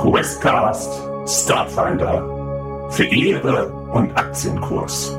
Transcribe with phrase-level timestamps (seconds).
[0.00, 5.10] Questcast Starfinder für Ehre und Aktienkurs.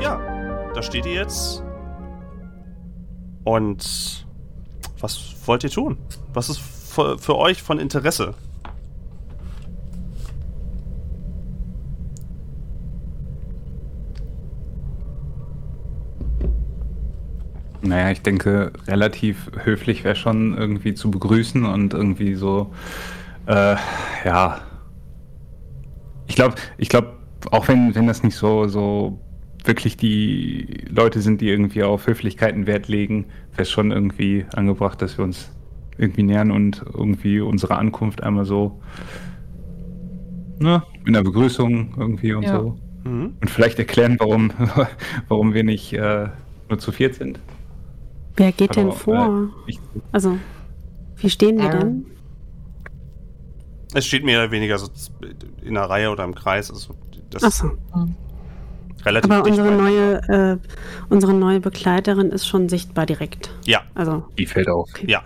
[0.00, 0.18] Ja,
[0.74, 1.62] da steht ihr jetzt.
[3.44, 4.23] Und
[5.04, 5.98] was wollt ihr tun?
[6.32, 8.34] Was ist für, für euch von Interesse?
[17.82, 22.72] Naja, ich denke, relativ höflich wäre schon irgendwie zu begrüßen und irgendwie so,
[23.44, 23.76] äh,
[24.24, 24.60] ja.
[26.26, 27.12] Ich glaube, ich glaube,
[27.50, 29.20] auch wenn, wenn das nicht so, so
[29.64, 35.00] wirklich die Leute sind, die irgendwie auf Höflichkeiten Wert legen, wäre es schon irgendwie angebracht,
[35.02, 35.50] dass wir uns
[35.96, 38.80] irgendwie nähern und irgendwie unsere Ankunft einmal so,
[40.58, 42.60] ne, in der Begrüßung irgendwie und Ja.
[42.60, 42.76] so.
[43.04, 43.34] Mhm.
[43.40, 44.52] Und vielleicht erklären, warum,
[45.28, 46.28] warum wir nicht äh,
[46.68, 47.38] nur zu viert sind.
[48.36, 49.50] Wer geht denn Aber, vor?
[49.66, 49.78] äh, ich,
[50.12, 50.38] Also,
[51.18, 52.06] wie stehen wir Ähm, denn?
[53.94, 54.88] Es steht mehr oder weniger so
[55.62, 56.70] in einer Reihe oder im Kreis.
[56.70, 56.94] Also
[57.30, 57.72] das Achso, ist
[59.04, 60.56] relativ aber unsere neue, äh,
[61.08, 63.50] unsere neue Begleiterin ist schon sichtbar direkt.
[63.66, 64.88] Ja, Also, die fällt auf.
[65.06, 65.22] ja.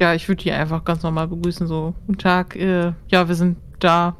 [0.00, 3.58] Ja, ich würde die einfach ganz normal begrüßen, so, guten Tag, äh, ja, wir sind
[3.80, 4.16] da.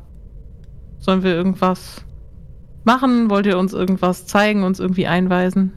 [0.98, 2.04] Sollen wir irgendwas
[2.84, 3.30] machen?
[3.30, 5.72] Wollt ihr uns irgendwas zeigen, uns irgendwie einweisen?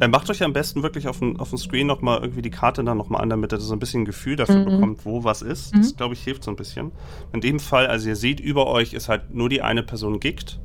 [0.00, 2.82] Äh, macht euch am besten wirklich auf dem, auf dem Screen nochmal irgendwie die Karte
[2.84, 4.64] dann nochmal an, damit ihr so ein bisschen ein Gefühl dafür Mhm.
[4.66, 5.74] bekommt, wo was ist.
[5.74, 5.80] Mhm.
[5.82, 6.92] Das, glaube ich, hilft so ein bisschen.
[7.32, 10.60] In dem Fall, also ihr seht, über euch ist halt nur die eine Person gickt.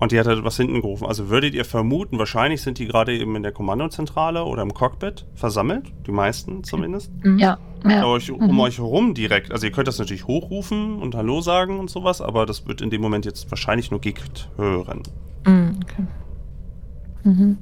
[0.00, 1.06] Und die hat halt was hinten gerufen.
[1.06, 5.24] Also würdet ihr vermuten, wahrscheinlich sind die gerade eben in der Kommandozentrale oder im Cockpit
[5.34, 5.92] versammelt.
[6.06, 7.10] Die meisten zumindest.
[7.24, 7.90] Ja, Ja.
[7.90, 8.04] ja.
[8.04, 8.60] Euch, um Mhm.
[8.60, 9.52] euch herum direkt.
[9.52, 12.90] Also ihr könnt das natürlich hochrufen und Hallo sagen und sowas, aber das wird in
[12.90, 15.02] dem Moment jetzt wahrscheinlich nur gickt hören.
[15.46, 16.06] Mhm, okay.
[17.22, 17.58] Mhm.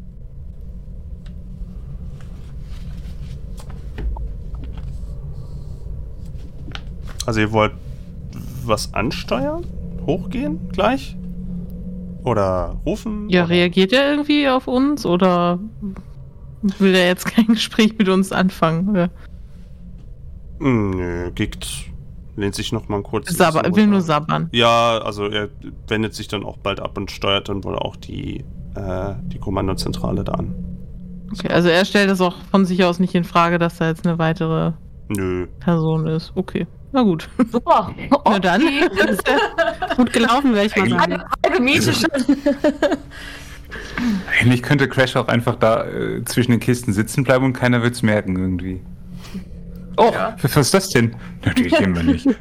[7.26, 7.72] Also ihr wollt
[8.64, 9.64] was ansteuern?
[10.06, 11.16] Hochgehen gleich?
[12.24, 13.28] Oder rufen?
[13.28, 13.50] Ja, oder?
[13.50, 15.58] reagiert er irgendwie auf uns oder
[16.78, 18.88] will er jetzt kein Gespräch mit uns anfangen?
[18.88, 19.10] Oder?
[20.60, 21.86] Hm, Nö, Gickt.
[22.34, 23.30] Lehnt sich noch mal kurz.
[23.30, 24.48] Sabber, will nur sabbern.
[24.52, 25.50] Ja, also er
[25.86, 28.38] wendet sich dann auch bald ab und steuert dann wohl auch die,
[28.74, 30.54] äh, die Kommandozentrale da an.
[31.30, 34.06] Okay, also er stellt es auch von sich aus nicht in Frage, dass da jetzt
[34.06, 34.72] eine weitere
[35.08, 35.46] Nö.
[35.60, 36.32] Person ist.
[36.34, 37.28] Okay, na gut.
[37.50, 37.94] Super.
[38.24, 38.62] Na dann.
[39.96, 41.22] gut gelaufen, würde ich mal sagen.
[41.44, 42.10] Halbe, Miete schon.
[44.40, 47.94] Eigentlich könnte Crash auch einfach da äh, zwischen den Kisten sitzen bleiben und keiner wird
[47.94, 48.80] es merken irgendwie.
[49.96, 51.14] Oh, was ist das denn?
[51.44, 52.24] Na, die kennen wir nicht.
[52.26, 52.38] Jetzt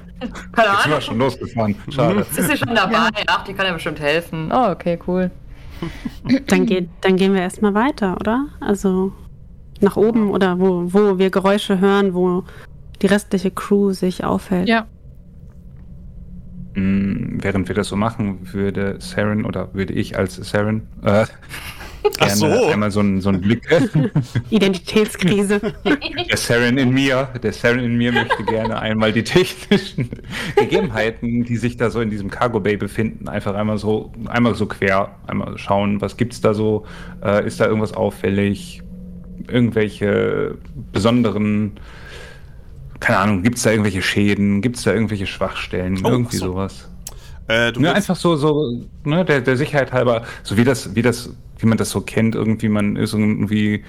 [0.54, 1.02] Keine sind wir Ahnung.
[1.02, 1.76] schon losgefahren.
[1.90, 2.20] Schade.
[2.20, 3.10] Jetzt ist sie schon dabei.
[3.28, 4.50] Ach, die kann ja bestimmt helfen.
[4.54, 5.30] Oh, okay, cool.
[6.48, 8.48] Dann, geht, dann gehen wir erstmal weiter, oder?
[8.60, 9.12] Also
[9.82, 12.44] nach oben oder wo, wo wir Geräusche hören, wo
[13.02, 14.68] die restliche Crew sich aufhält.
[14.68, 14.88] Ja.
[16.76, 21.26] Mm, Während wir das so machen, würde Saren oder würde ich als Saren äh,
[22.18, 22.66] gerne so.
[22.68, 23.68] einmal so einen so einen Blick.
[24.50, 25.60] Identitätskrise.
[26.30, 30.10] Der Saren in mir, der Saren in mir möchte gerne einmal die technischen
[30.56, 34.66] Gegebenheiten, die sich da so in diesem Cargo Bay befinden, einfach einmal so, einmal so
[34.66, 36.86] quer, einmal schauen, was gibt's da so,
[37.24, 38.82] äh, ist da irgendwas auffällig,
[39.48, 40.58] irgendwelche
[40.92, 41.74] besonderen,
[43.02, 46.54] keine Ahnung, gibt's da irgendwelche Schäden, gibt's da irgendwelche Schwachstellen, Oh, irgendwie so.
[46.54, 46.90] sowas.
[47.48, 51.02] Äh, du Ne, einfach so, so, ne, der, der Sicherheit halber, so wie das, wie
[51.02, 53.84] das, wie man das so kennt, irgendwie, man ist irgendwie,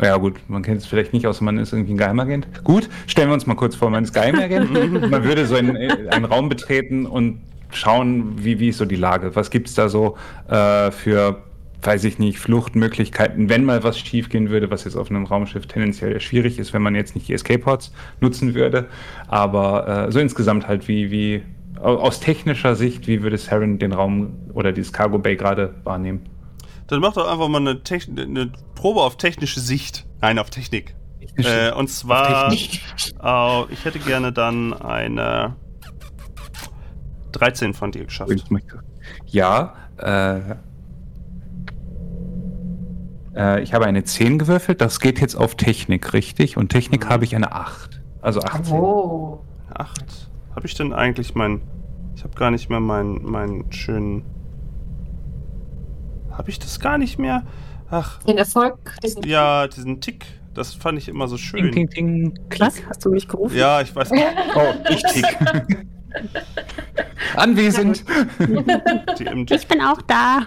[0.00, 2.48] ja gut, man kennt es vielleicht nicht, außer man ist irgendwie ein Geheimagent.
[2.64, 4.72] Gut, stellen wir uns mal kurz vor, man ist Geheimagent.
[5.10, 9.34] man würde so einen, einen Raum betreten und schauen, wie, wie ist so die Lage,
[9.36, 10.16] was gibt's da so
[10.48, 11.42] äh, für,
[11.84, 16.18] weiß ich nicht, Fluchtmöglichkeiten, wenn mal was schiefgehen würde, was jetzt auf einem Raumschiff tendenziell
[16.20, 18.86] schwierig ist, wenn man jetzt nicht die Escape-Pods nutzen würde.
[19.28, 21.42] Aber äh, so insgesamt halt, wie, wie
[21.80, 26.28] au- aus technischer Sicht, wie würde Saren den Raum oder dieses Cargo Bay gerade wahrnehmen?
[26.86, 30.06] Dann mach doch einfach mal eine, Techn eine Probe auf technische Sicht.
[30.20, 30.94] Nein, auf Technik.
[31.36, 32.54] Äh, und zwar, äh,
[33.72, 35.56] ich hätte gerne dann eine
[37.32, 38.30] 13 von dir geschafft.
[39.26, 40.54] Ja, äh,
[43.36, 46.56] äh, ich habe eine 10 gewürfelt, das geht jetzt auf Technik, richtig?
[46.56, 47.10] Und Technik Mhm.
[47.10, 48.00] habe ich eine 8.
[48.22, 48.74] Also 18.
[48.74, 49.40] Oh.
[49.72, 50.30] Acht.
[50.54, 51.60] Habe ich denn eigentlich mein.
[52.16, 54.24] Ich habe gar nicht mehr meinen meinen schönen.
[56.30, 57.42] Habe ich das gar nicht mehr?
[57.90, 61.72] Ach, Den Erfolg, diesen ja, diesen Tick, das fand ich immer so Ding, schön.
[61.72, 62.38] ding, ding.
[62.58, 62.76] Was?
[62.88, 63.56] Hast du mich gerufen?
[63.56, 64.10] Ja, ich weiß.
[64.56, 65.26] Oh, ich tick.
[67.36, 68.04] Anwesend.
[69.50, 70.42] Ich bin auch da.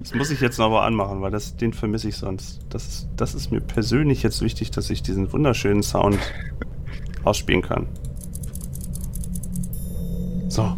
[0.00, 2.60] Das muss ich jetzt noch mal anmachen, weil das, den vermisse ich sonst.
[2.70, 6.18] Das, ist- das ist mir persönlich jetzt wichtig, dass ich diesen wunderschönen Sound
[7.24, 7.86] ausspielen kann.
[10.48, 10.76] So.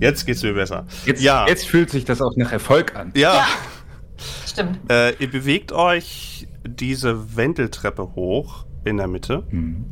[0.00, 0.86] Jetzt geht's mir besser.
[1.06, 1.46] Jetzt, ja.
[1.46, 3.12] jetzt fühlt sich das auch nach Erfolg an.
[3.14, 3.44] ja.
[4.46, 4.78] Stimmt.
[4.90, 9.86] Äh, ihr bewegt euch diese Wendeltreppe hoch in der Mitte Hm.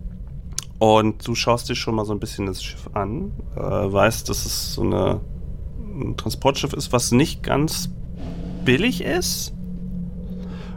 [0.78, 3.32] und du schaust dir schon mal so ein bisschen das Schiff an.
[3.56, 5.20] Äh, weißt, dass es so eine,
[5.78, 7.90] ein Transportschiff ist, was nicht ganz
[8.70, 9.52] billig ist.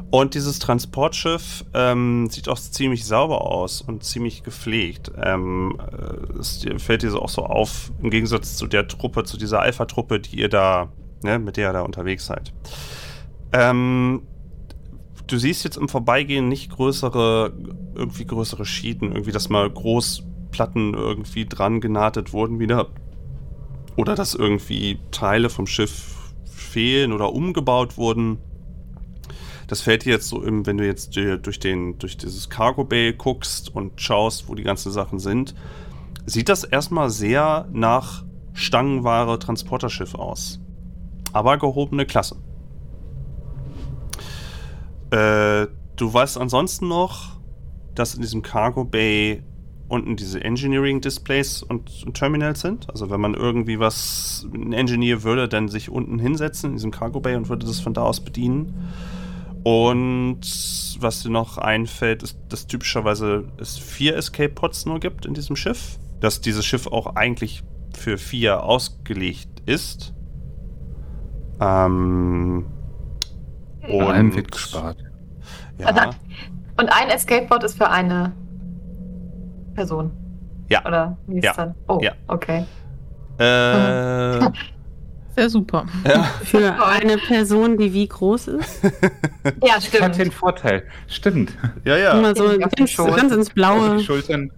[0.10, 5.12] Und dieses Transportschiff ähm, sieht auch ziemlich sauber aus und ziemlich gepflegt.
[5.16, 9.62] Ähm, äh, es fällt dir auch so auf, im Gegensatz zu der Truppe, zu dieser
[9.62, 10.92] Alpha-Truppe, die ihr da,
[11.22, 12.52] ne, mit der ihr da unterwegs seid.
[13.52, 14.24] Ähm,
[15.28, 17.54] du siehst jetzt im Vorbeigehen nicht größere,
[17.94, 22.88] irgendwie größere Schienen, irgendwie, dass mal Großplatten irgendwie dran genahtet wurden wieder.
[23.98, 26.13] Oder dass irgendwie Teile vom Schiff
[26.64, 28.40] fehlen oder umgebaut wurden.
[29.68, 33.14] Das fällt dir jetzt so im, wenn du jetzt durch den, durch dieses Cargo Bay
[33.14, 35.56] guckst und schaust, wo die ganzen Sachen sind,
[36.26, 38.24] sieht das erstmal sehr nach
[38.54, 40.60] Stangenware Transporterschiff aus.
[41.32, 42.36] Aber gehobene Klasse.
[45.10, 47.40] Äh, du weißt ansonsten noch,
[47.96, 49.44] dass in diesem Cargo Bay
[49.94, 52.90] unten diese Engineering Displays und, und Terminals sind.
[52.90, 57.20] Also wenn man irgendwie was, ein Engineer würde dann sich unten hinsetzen in diesem Cargo
[57.20, 58.92] Bay und würde das von da aus bedienen.
[59.64, 60.42] Und
[61.00, 65.56] was dir noch einfällt, ist, dass typischerweise es vier Escape Pods nur gibt in diesem
[65.56, 65.98] Schiff.
[66.20, 67.64] Dass dieses Schiff auch eigentlich
[67.96, 70.14] für vier ausgelegt ist.
[71.62, 72.66] Ähm,
[73.84, 74.98] allem wird gespart.
[75.78, 76.10] Ja,
[76.78, 78.34] Und ein Escape-Pod ist für eine
[79.74, 80.12] Person.
[80.70, 80.86] Ja.
[80.86, 81.54] Oder wie ist Ja.
[81.54, 81.76] dann?
[81.88, 82.12] Oh, Ja.
[82.28, 82.66] okay.
[83.38, 84.50] äh,
[85.36, 85.88] Sehr super.
[86.08, 86.24] ja.
[86.44, 88.82] Für eine Person, die wie groß ist?
[89.66, 90.34] Ja, Das hat den stimmt.
[90.36, 90.84] Vorteil.
[91.08, 91.52] Stimmt.
[91.84, 92.12] ja, ja.
[92.18, 93.98] Immer so ganz, ganz ins Blaue.
[93.98, 94.52] Die Schultern.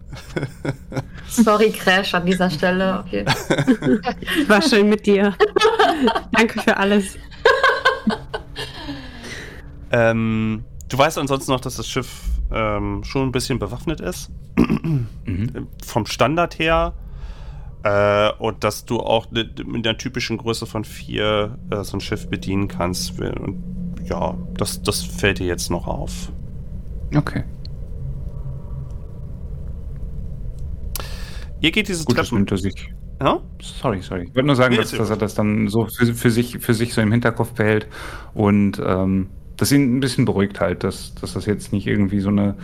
[1.30, 3.04] Sorry, Crash an dieser Stelle.
[3.06, 3.26] Okay.
[4.48, 5.34] War schön mit dir.
[6.34, 7.16] Danke für alles.
[9.92, 12.10] Ähm, du weißt ansonsten noch, dass das Schiff
[12.52, 14.32] ähm, schon ein bisschen bewaffnet ist.
[14.58, 15.68] Mhm.
[15.84, 16.94] Vom Standard her.
[17.84, 22.02] Äh, und dass du auch ne- mit der typischen Größe von vier äh, so ein
[22.02, 23.20] Schiff bedienen kannst.
[23.20, 23.62] Und
[24.04, 26.32] ja, das, das fällt dir jetzt noch auf.
[27.16, 27.44] Okay.
[31.62, 32.40] Ihr geht diese Gut, das Treppen.
[32.40, 32.94] nimmt er sich.
[33.22, 33.40] Ja?
[33.62, 34.24] Sorry, sorry.
[34.24, 36.74] Ich wollte nur sagen, Nee, dass, dass er das dann so für, für, sich, für
[36.74, 37.88] sich so im Hinterkopf behält
[38.34, 42.30] und ähm, das ihn ein bisschen beruhigt halt, dass, dass das jetzt nicht irgendwie so
[42.30, 42.56] eine,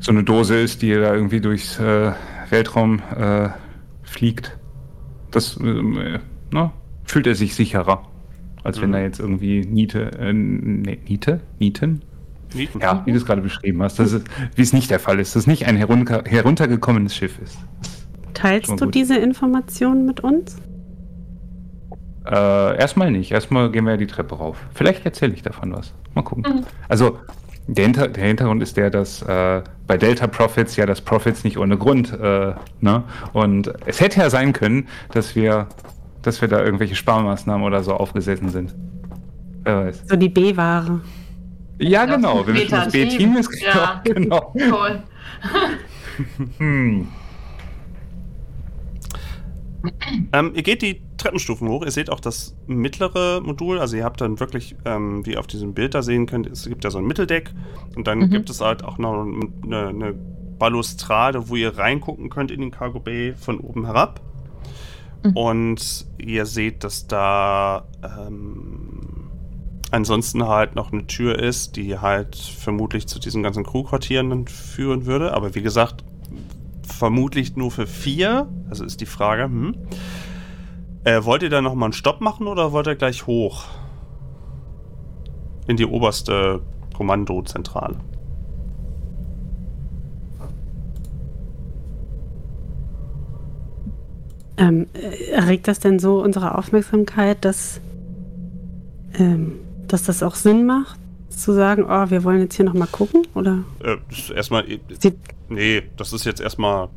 [0.00, 2.12] so eine Dose ist, die da irgendwie durchs äh,
[2.50, 3.48] Weltraum äh,
[4.02, 4.56] fliegt.
[5.30, 6.18] Das ähm, äh,
[6.52, 6.70] ne,
[7.04, 8.06] fühlt er sich sicherer,
[8.64, 8.92] als wenn Mhm.
[8.94, 11.40] da jetzt irgendwie Niete, äh, nee, Niete?
[11.58, 12.02] Nieten?
[12.54, 12.80] Nieten.
[12.80, 14.22] Ja, wie du es gerade beschrieben hast, dass es,
[14.54, 17.58] wie es nicht der Fall ist, dass es nicht ein herunter, heruntergekommenes Schiff ist.
[18.32, 20.56] Teilst du diese Informationen mit uns?
[22.30, 23.32] Äh, erstmal nicht.
[23.32, 24.58] Erstmal gehen wir die Treppe rauf.
[24.74, 25.94] Vielleicht erzähle ich davon was.
[26.14, 26.44] Mal gucken.
[26.58, 26.64] Mhm.
[26.88, 27.18] Also,
[27.66, 31.58] der, Hinter der Hintergrund ist der, dass äh, bei Delta Profits ja das Profits nicht
[31.58, 33.02] ohne Grund, äh, ne?
[33.32, 35.68] Und es hätte ja sein können, dass wir,
[36.22, 38.74] dass wir da irgendwelche Sparmaßnahmen oder so aufgesessen sind.
[39.64, 40.04] Wer weiß.
[40.06, 41.00] So die B-Ware.
[41.78, 42.46] Ja, genau.
[42.46, 44.00] Wir wissen, das B-Team ist Ja.
[44.04, 44.54] genau.
[44.68, 45.02] Toll.
[46.58, 47.08] Hm.
[50.32, 51.84] Ähm, ihr geht die Treppenstufen hoch.
[51.84, 53.78] Ihr seht auch das mittlere Modul.
[53.78, 56.66] Also ihr habt dann wirklich, ähm, wie ihr auf diesem Bild da sehen könnt, es
[56.66, 57.52] gibt ja so ein Mitteldeck.
[57.96, 58.30] Und dann Mhm.
[58.30, 60.14] gibt es halt auch noch eine, eine
[60.58, 64.20] Balustrade, wo ihr reingucken könnt in den Cargo Bay von oben herab.
[65.24, 65.36] Mhm.
[65.36, 69.30] Und ihr seht, dass da ähm,
[69.90, 75.34] ansonsten halt noch eine Tür ist, die halt vermutlich zu diesen ganzen Crewquartieren führen würde.
[75.34, 76.04] Aber wie gesagt,
[76.86, 78.48] vermutlich nur für vier.
[78.70, 79.74] Also ist die Frage, hm.
[81.08, 83.64] Äh, wollt ihr da nochmal einen Stopp machen oder wollt ihr gleich hoch?
[85.66, 86.60] In die oberste
[86.94, 87.96] Kommandozentrale.
[94.58, 97.80] Ähm, äh, erregt das denn so unsere Aufmerksamkeit, dass,
[99.14, 101.00] ähm, dass das auch Sinn macht,
[101.30, 103.26] zu sagen, oh, wir wollen jetzt hier nochmal gucken?
[103.34, 104.64] Oder Äh, das ist erstmal.
[105.48, 106.90] Nee, das ist jetzt erstmal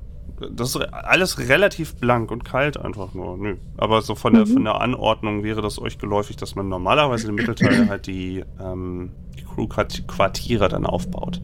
[0.50, 3.38] das ist alles relativ blank und kalt einfach nur.
[3.38, 3.57] Nö.
[3.77, 7.36] Aber so von der, von der Anordnung wäre das euch geläufig, dass man normalerweise im
[7.36, 11.41] Mittelteil halt die, ähm, die Crew-Quartiere dann aufbaut.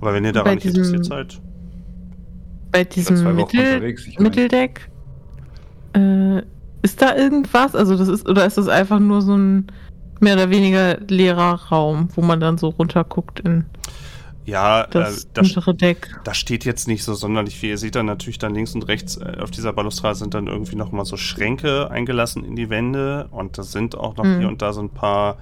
[0.00, 1.40] Aber wenn ihr daran nicht interessiert seid,
[2.72, 3.96] Bei diesem Mittel.
[4.18, 4.90] Mitteldeck,
[5.94, 6.42] äh,
[6.82, 7.74] ist da irgendwas?
[7.74, 9.66] Also das ist, oder ist das einfach nur so ein
[10.20, 13.64] mehr oder weniger leerer Raum, wo man dann so runterguckt in
[14.50, 16.10] ja, das äh, untere Deck?
[16.24, 17.70] da steht jetzt nicht so sonderlich viel.
[17.70, 20.76] Ihr seht dann natürlich dann links und rechts äh, auf dieser Balustrade sind dann irgendwie
[20.76, 24.38] nochmal so Schränke eingelassen in die Wände und da sind auch noch Mhm.
[24.38, 25.38] hier und da so ein paar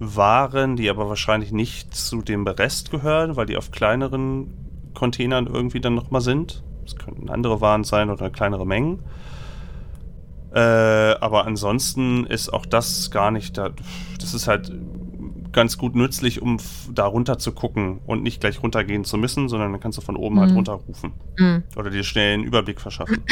[0.00, 4.52] Waren, die aber wahrscheinlich nicht zu dem Rest gehören, weil die auf kleineren
[4.94, 6.62] Containern irgendwie dann nochmal sind.
[6.86, 9.00] Es könnten andere Waren sein oder kleinere Mengen.
[10.54, 13.70] Äh, aber ansonsten ist auch das gar nicht da.
[14.18, 14.72] Das ist halt
[15.58, 19.48] ganz gut nützlich, um f- da runter zu gucken und nicht gleich runtergehen zu müssen,
[19.48, 20.56] sondern dann kannst du von oben halt Mhm.
[20.58, 21.64] runterrufen Hm.
[21.76, 23.24] oder dir schnell einen Überblick verschaffen.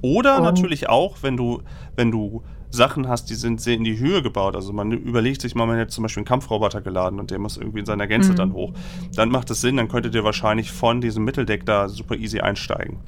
[0.00, 1.62] Oder Und- natürlich auch, wenn du,
[1.96, 4.54] wenn du Sachen hast, die sind sehr in die Höhe gebaut.
[4.54, 7.56] Also man überlegt sich mal, man hätte zum Beispiel einen Kampfroboter geladen und der muss
[7.56, 8.36] irgendwie in seiner Gänze Mhm.
[8.36, 8.72] dann hoch.
[9.16, 12.98] Dann macht es Sinn, dann könntet ihr wahrscheinlich von diesem Mitteldeck da super easy einsteigen.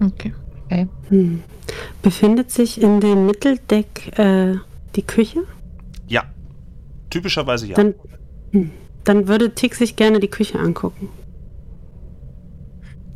[0.00, 0.32] Okay.
[1.08, 1.42] Hm.
[2.00, 4.54] Befindet sich in dem Mitteldeck äh,
[4.94, 5.42] die Küche?
[6.06, 6.22] Ja.
[7.10, 7.74] Typischerweise ja.
[7.74, 7.94] Dann,
[8.52, 8.70] hm.
[9.04, 11.08] dann würde Tick sich gerne die Küche angucken.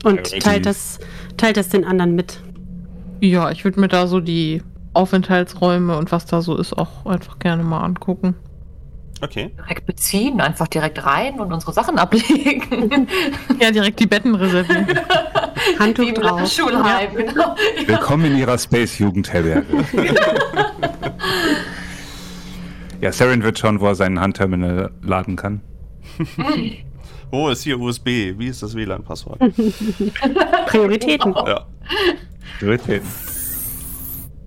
[0.04, 0.44] Und Definitiv.
[0.44, 0.98] teilt das,
[1.36, 2.40] teilt das den anderen mit.
[3.20, 7.38] Ja, ich würde mir da so die Aufenthaltsräume und was da so ist auch einfach
[7.38, 8.34] gerne mal angucken.
[9.22, 9.52] Okay.
[9.56, 13.08] Direkt beziehen, einfach direkt rein und unsere Sachen ablegen.
[13.60, 14.86] Ja, direkt die Betten reservieren.
[15.78, 16.50] Handtuch im drauf.
[16.50, 17.54] Schulheim, genau.
[17.86, 19.64] Willkommen in ihrer Space-Jugendherberge.
[23.00, 25.60] ja, Saren wird schauen, wo er seinen Handterminal laden kann.
[27.30, 28.06] Wo ist hier USB?
[28.38, 29.38] Wie ist das WLAN-Passwort?
[30.66, 31.34] Prioritäten.
[31.34, 31.66] ja.
[32.58, 33.08] Prioritäten.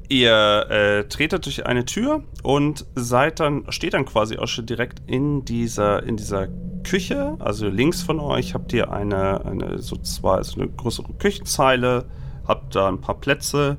[0.10, 5.02] Ihr äh, tretet durch eine Tür und seid dann, steht dann quasi auch schon direkt
[5.06, 6.48] in dieser, in dieser
[6.84, 7.36] Küche.
[7.40, 12.06] Also links von euch habt ihr eine, eine so zwei, also eine größere Küchenzeile,
[12.48, 13.78] habt da ein paar Plätze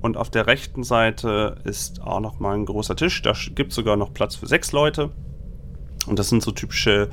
[0.00, 3.22] und auf der rechten Seite ist auch noch mal ein großer Tisch.
[3.22, 5.10] Da gibt es sogar noch Platz für sechs Leute.
[6.06, 7.10] Und das sind so typische,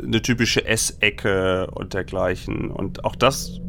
[0.00, 2.70] eine typische Essecke und dergleichen.
[2.70, 3.60] Und auch das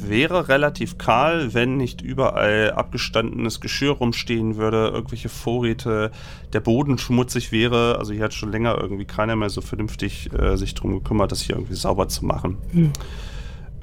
[0.00, 6.10] wäre relativ kahl, wenn nicht überall abgestandenes Geschirr rumstehen würde, irgendwelche Vorräte,
[6.52, 7.96] der Boden schmutzig wäre.
[7.98, 11.40] Also hier hat schon länger irgendwie keiner mehr so vernünftig äh, sich drum gekümmert, das
[11.40, 12.58] hier irgendwie sauber zu machen.
[12.72, 12.92] Hm.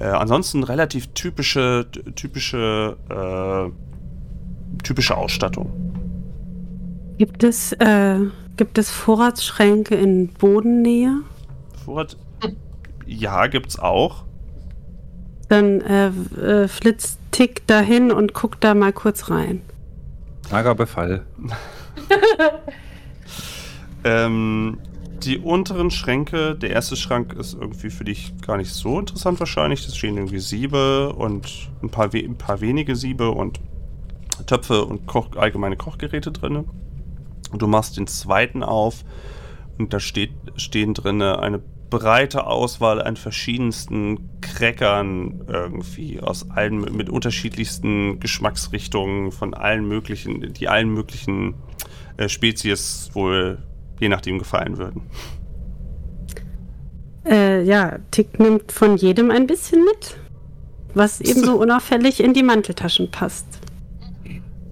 [0.00, 5.70] Äh, ansonsten relativ typische, typische, äh, typische Ausstattung.
[7.18, 8.18] Gibt es, äh,
[8.56, 11.20] gibt es Vorratsschränke in Bodennähe?
[11.84, 12.16] Vorrat,
[13.06, 14.24] ja, gibt's auch.
[15.48, 19.60] Dann äh, äh, flitzt Tick dahin und guckt da mal kurz rein.
[20.50, 21.26] Mager Befall.
[24.04, 24.78] Ähm,
[25.24, 29.86] die unteren Schränke, der erste Schrank ist irgendwie für dich gar nicht so interessant wahrscheinlich.
[29.86, 33.60] Da stehen irgendwie Siebe und ein paar, ein paar wenige Siebe und
[34.46, 36.64] Töpfe und Koch allgemeine Kochgeräte drin.
[37.52, 39.04] Und du machst den zweiten auf
[39.78, 47.10] und da steht, stehen drin eine breite Auswahl an verschiedensten Crackern irgendwie aus allen mit
[47.10, 51.54] unterschiedlichsten Geschmacksrichtungen von allen möglichen, die allen möglichen
[52.16, 53.58] äh, Spezies wohl
[54.00, 55.02] je nachdem gefallen würden.
[57.24, 60.16] Äh, ja, Tick nimmt von jedem ein bisschen mit,
[60.94, 63.46] was ebenso unauffällig in die Manteltaschen passt.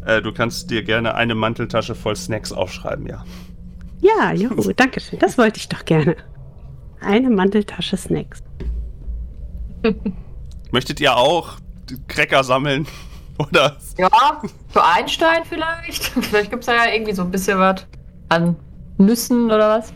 [0.04, 3.24] Äh, du kannst dir gerne eine Manteltasche voll Snacks aufschreiben, ja.
[4.00, 5.18] Ja, juhu, danke schön.
[5.18, 6.16] Das wollte ich doch gerne.
[7.00, 8.42] Eine Manteltasche Snacks.
[10.72, 11.58] Möchtet ihr auch
[11.88, 12.86] die Cracker sammeln?
[13.38, 13.76] Oder?
[13.96, 14.10] Ja,
[14.68, 16.04] für Einstein vielleicht.
[16.04, 17.86] Vielleicht gibt es ja irgendwie so ein bisschen was
[18.28, 18.56] an
[18.98, 19.92] Nüssen oder was.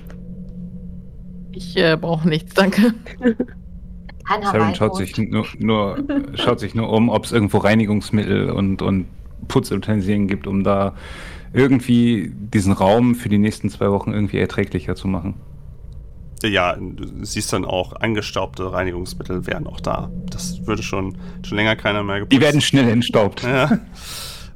[1.53, 2.95] Ich äh, brauche nichts, danke.
[4.43, 5.99] Saren schaut sich nur, nur,
[6.35, 9.07] schaut sich nur um, ob es irgendwo Reinigungsmittel und, und
[9.49, 10.95] Putzutensilien gibt, um da
[11.53, 15.35] irgendwie diesen Raum für die nächsten zwei Wochen irgendwie erträglicher zu machen.
[16.43, 20.11] Ja, du siehst dann auch, angestaubte Reinigungsmittel wären auch da.
[20.31, 22.33] Das würde schon, schon länger keiner mehr geputzt.
[22.33, 23.43] Die werden schnell entstaubt.
[23.43, 23.79] Ja.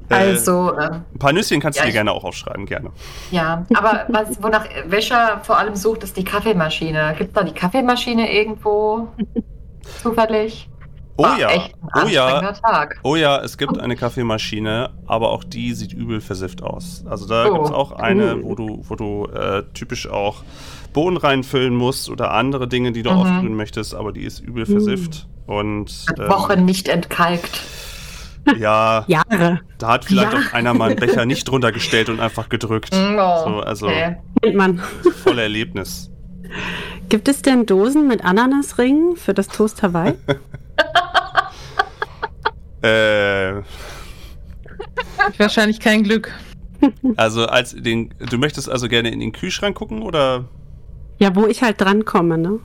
[0.09, 2.91] Äh, Also, äh, ein paar Nüsschen kannst Ja, du dir ich- gerne auch aufschreiben, gerne.
[3.31, 3.65] ja.
[3.75, 7.13] Aber was, wonach Wäscher vor allem sucht, ist die Kaffeemaschine.
[7.17, 9.07] Gibt es da die Kaffeemaschine irgendwo?
[10.01, 10.69] Zufällig?
[11.19, 12.99] Oh War ja, Echt ein oh ja, Tag.
[13.01, 17.03] oh ja, es gibt eine Kaffeemaschine, aber auch die sieht übel versifft aus.
[17.09, 17.53] Also da Oh.
[17.53, 20.43] gibt es auch eine, wo du, wo du äh, typisch auch
[20.93, 23.17] Bohnen reinfüllen musst oder andere Dinge, die du Mhm.
[23.17, 24.71] aufbrühen möchtest, aber die ist übel Mhm.
[24.73, 25.27] versifft.
[25.47, 27.61] Und Seit ähm, Wochen nicht entkalkt.
[28.57, 29.59] Ja, Jahre.
[29.77, 30.39] da hat vielleicht Ja.
[30.39, 32.89] auch einer mal einen Becher nicht drunter gestellt und einfach gedrückt.
[32.95, 34.17] Oh, So, also okay.
[34.53, 34.79] Man.
[35.23, 36.09] voll Erlebnis.
[37.09, 40.13] Gibt es denn Dosen mit Ananasringen für das Toast Hawaii?
[42.83, 43.63] Äh,
[45.37, 46.31] Wahrscheinlich kein Glück.
[47.17, 50.45] also als den, du möchtest also gerne in den Kühlschrank gucken oder?
[51.19, 52.59] Ja, wo ich halt drankomme, ne?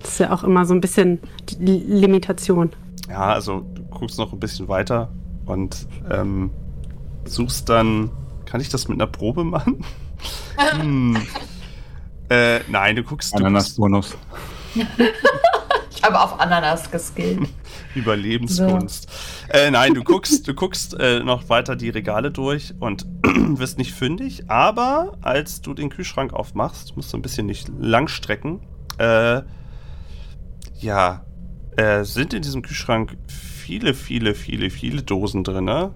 [0.00, 2.70] Das ist ja auch immer so ein bisschen die Limitation.
[3.08, 5.12] Ja, also du guckst noch ein bisschen weiter
[5.46, 6.50] und ähm,
[7.24, 8.10] suchst dann.
[8.46, 9.84] Kann ich das mit einer Probe machen?
[10.56, 11.16] hm.
[12.28, 14.16] äh, nein, du guckst, Ananas-Bonus.
[14.74, 17.48] Ich habe auf Ananas geskillt.
[17.94, 19.08] Überlebenskunst.
[19.48, 23.92] Äh, nein, du guckst, du guckst äh, noch weiter die Regale durch und wirst nicht
[23.92, 28.60] fündig, aber als du den Kühlschrank aufmachst, musst du ein bisschen nicht lang strecken.
[28.98, 29.42] Äh,
[30.80, 31.24] ja,
[31.76, 35.90] äh, sind in diesem Kühlschrank viele, viele, viele, viele Dosen drin.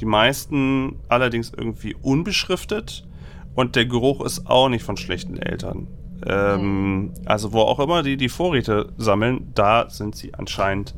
[0.00, 3.06] Die meisten allerdings irgendwie unbeschriftet
[3.54, 5.88] und der Geruch ist auch nicht von schlechten Eltern.
[6.24, 10.94] Ähm, also wo auch immer die die Vorräte sammeln, da sind sie anscheinend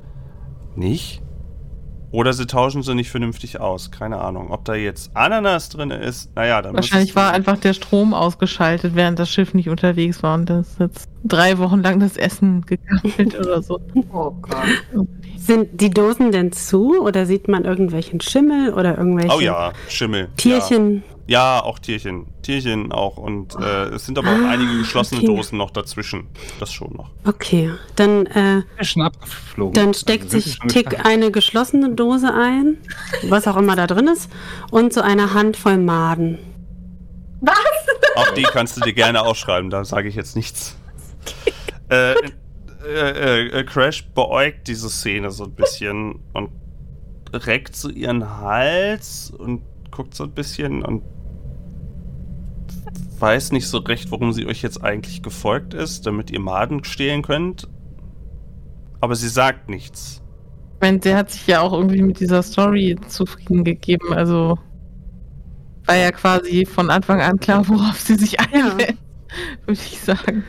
[0.76, 1.22] nicht.
[2.12, 3.90] Oder sie tauschen sie nicht vernünftig aus.
[3.90, 4.50] Keine Ahnung.
[4.50, 9.18] Ob da jetzt Ananas drin ist, naja, dann Wahrscheinlich war einfach der Strom ausgeschaltet, während
[9.18, 13.38] das Schiff nicht unterwegs war und das ist jetzt drei Wochen lang das Essen gekappelt
[13.38, 13.80] oder so.
[14.12, 15.06] Oh Gott.
[15.36, 20.28] Sind die Dosen denn zu oder sieht man irgendwelchen Schimmel oder irgendwelche Oh ja, Schimmel.
[20.36, 20.96] Tierchen?
[20.96, 22.26] Ja, ja auch Tierchen.
[22.42, 23.16] Tierchen auch.
[23.16, 25.28] Und äh, es sind aber auch Ah, einige geschlossene okay.
[25.28, 26.26] Dosen noch dazwischen.
[26.58, 27.10] Das schon noch.
[27.24, 29.74] Okay, dann, äh, Ist schon abgeflogen.
[29.74, 32.78] dann Also steckt sind sich Tick eine geschlossene Dose ein,
[33.28, 34.28] was auch immer da drin ist,
[34.72, 36.38] und so eine Handvoll Maden.
[38.16, 40.76] Auch die kannst du dir gerne aufschreiben, da sage ich jetzt nichts.
[41.88, 42.14] Äh,
[42.84, 46.50] äh, äh, Crash beäugt diese Szene so ein bisschen und
[47.32, 51.02] reckt so ihren Hals und guckt so ein bisschen und
[53.20, 57.22] weiß nicht so recht, warum sie euch jetzt eigentlich gefolgt ist, damit ihr Maden stehlen
[57.22, 57.68] könnt.
[59.00, 60.22] Aber sie sagt nichts.
[60.74, 64.12] Ich meine, sie hat sich ja auch irgendwie mit dieser Story zufrieden gegeben.
[64.12, 64.58] Also
[65.86, 68.94] war ja quasi von Anfang an klar, worauf sie sich einlässt,
[69.66, 70.44] würde ich sagen.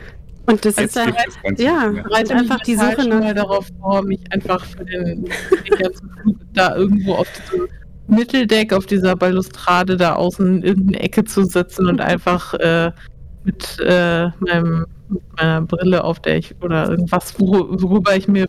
[0.46, 3.20] Und das Als ist halt, ja, reizt einfach die Suche schon nach.
[3.20, 5.28] mal darauf vor, mich einfach für den,
[6.52, 7.68] da irgendwo auf diesem
[8.06, 12.92] Mitteldeck, auf dieser Balustrade da außen in irgendeine Ecke zu setzen und einfach äh,
[13.44, 18.46] mit, äh, meinem, mit meiner Brille, auf der ich oder irgendwas, wor worüber ich mir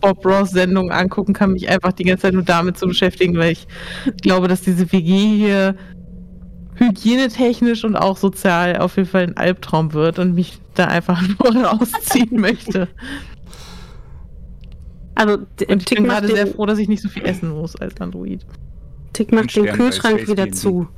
[0.00, 3.52] Bob Ross Sendungen angucken kann, mich einfach die ganze Zeit nur damit zu beschäftigen, weil
[3.52, 3.66] ich
[4.22, 5.74] glaube, dass diese WG hier
[6.74, 11.64] hygienetechnisch und auch sozial auf jeden Fall ein Albtraum wird und mich da einfach nur
[11.64, 12.88] rausziehen möchte.
[15.14, 15.38] Also,
[15.68, 18.44] Und ich bin gerade sehr froh, dass ich nicht so viel essen muss als Android.
[19.16, 20.88] Tick macht den Kühlschrank wieder zu.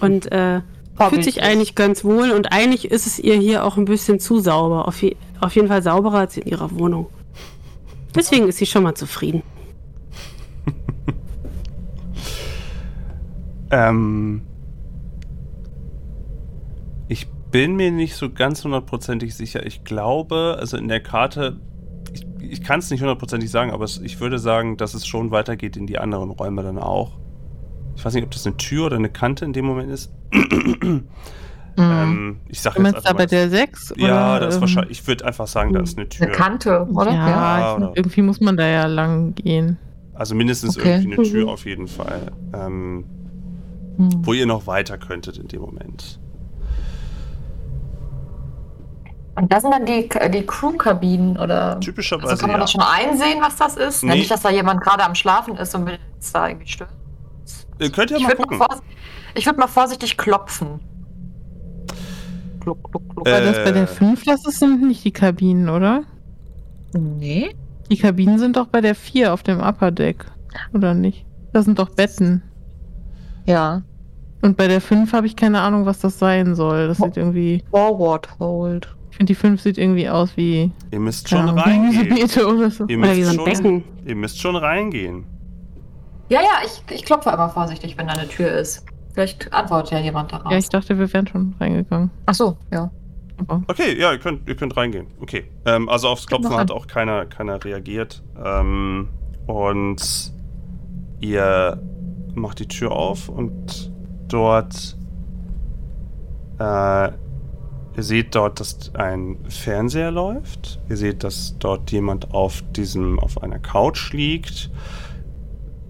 [0.00, 0.60] Und äh,
[1.08, 4.38] fühlt sich eigentlich ganz wohl und eigentlich ist es ihr hier auch ein bisschen zu
[4.40, 4.86] sauber.
[4.86, 7.06] Auf, je, auf jeden Fall sauberer als in ihrer Wohnung.
[8.14, 9.42] Deswegen ist sie schon mal zufrieden.
[13.70, 14.42] Ähm,
[17.08, 19.66] ich bin mir nicht so ganz hundertprozentig sicher.
[19.66, 21.58] Ich glaube, also in der Karte,
[22.12, 25.32] ich, ich kann es nicht hundertprozentig sagen, aber es, ich würde sagen, dass es schon
[25.32, 27.18] weitergeht in die anderen Räume dann auch.
[27.96, 30.12] Ich weiß nicht, ob das eine Tür oder eine Kante in dem Moment ist.
[31.76, 33.94] Ähm, ich sage du jetzt meinst da bei mal, der 6?
[33.96, 35.00] Ja, das ist ähm, wahrscheinlich.
[35.00, 36.28] Ich würde einfach sagen, da ist eine Tür.
[36.28, 37.10] Eine Kante, oder?
[37.12, 37.28] Ja,
[37.58, 39.76] Ja, oder- irgendwie muss man da ja lang gehen.
[40.14, 40.98] Also mindestens Okay.
[41.00, 41.48] irgendwie eine Tür Mhm.
[41.48, 42.30] auf jeden Fall.
[42.52, 43.04] Ähm,
[43.96, 44.08] Hm.
[44.24, 46.20] wo ihr noch weiter könntet in dem Moment.
[49.36, 51.80] Und das sind dann die, die Crew-Kabinen, oder?
[51.80, 52.64] Typischerweise Also kann man ja.
[52.66, 54.04] das schon einsehen, was das ist?
[54.04, 54.12] Nee.
[54.14, 56.90] Nicht, dass da jemand gerade am Schlafen ist und will jetzt da irgendwie stören.
[57.80, 58.58] Ihr könnt ja Ich mal würde gucken.
[58.58, 58.68] mal,
[59.34, 60.80] ich würd mal vorsichtig klopfen.
[62.60, 63.28] Kluck, kluck, kluck.
[63.28, 66.02] Äh, Weil das bei der 5, das ist- sind nicht die Kabinen, oder?
[66.94, 67.54] nee.
[67.90, 70.24] Die Kabinen sind doch bei der 4 auf dem Upper Deck,
[70.72, 71.26] oder nicht?
[71.52, 72.42] Das sind doch Betten.
[73.44, 73.82] Ja.
[74.40, 76.88] Und bei der 5 habe ich keine Ahnung, was das sein soll.
[76.88, 77.62] Das sieht irgendwie.
[77.70, 78.94] Forward Hold.
[79.10, 80.72] Ich finde, die 5 sieht irgendwie aus wie.
[80.92, 82.08] Ihr müsst schon reingehen.
[82.08, 82.86] Gemüsebeete oder so.
[82.86, 83.84] Ihr Oder müsst, wie so ein schon, Becken.
[84.06, 85.24] ihr müsst schon reingehen.
[86.28, 88.84] Ja, ja, ich, ich klopfe immer vorsichtig, wenn da eine Tür ist.
[89.12, 90.50] Vielleicht antwortet ja jemand darauf.
[90.50, 92.10] Ja, ich dachte, wir wären schon reingegangen.
[92.26, 92.90] Ach so, ja.
[93.36, 95.06] Aber Okay, ja, ihr könnt, ihr könnt reingehen.
[95.20, 95.44] Okay.
[95.66, 98.22] Ähm, also aufs Klopfen hat auch keiner, keiner reagiert.
[98.42, 99.08] Ähm,
[99.46, 100.32] und
[101.20, 101.80] ihr
[102.34, 103.92] macht die Tür auf und
[104.28, 104.96] dort
[106.58, 107.10] äh,
[107.96, 110.80] Ihr seht dort, dass ein Fernseher läuft.
[110.88, 114.70] Ihr seht, dass dort jemand auf diesem, auf einer Couch liegt.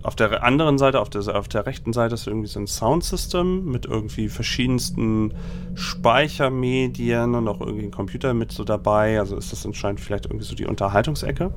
[0.04, 3.64] Auf der anderen Seite, auf der, auf der rechten Seite ist irgendwie so ein Soundsystem
[3.64, 5.32] mit irgendwie verschiedensten
[5.72, 9.18] Speichermedien und auch irgendwie ein Computer mit so dabei.
[9.18, 11.54] Also ist das anscheinend vielleicht irgendwie so die Unterhaltungsecke.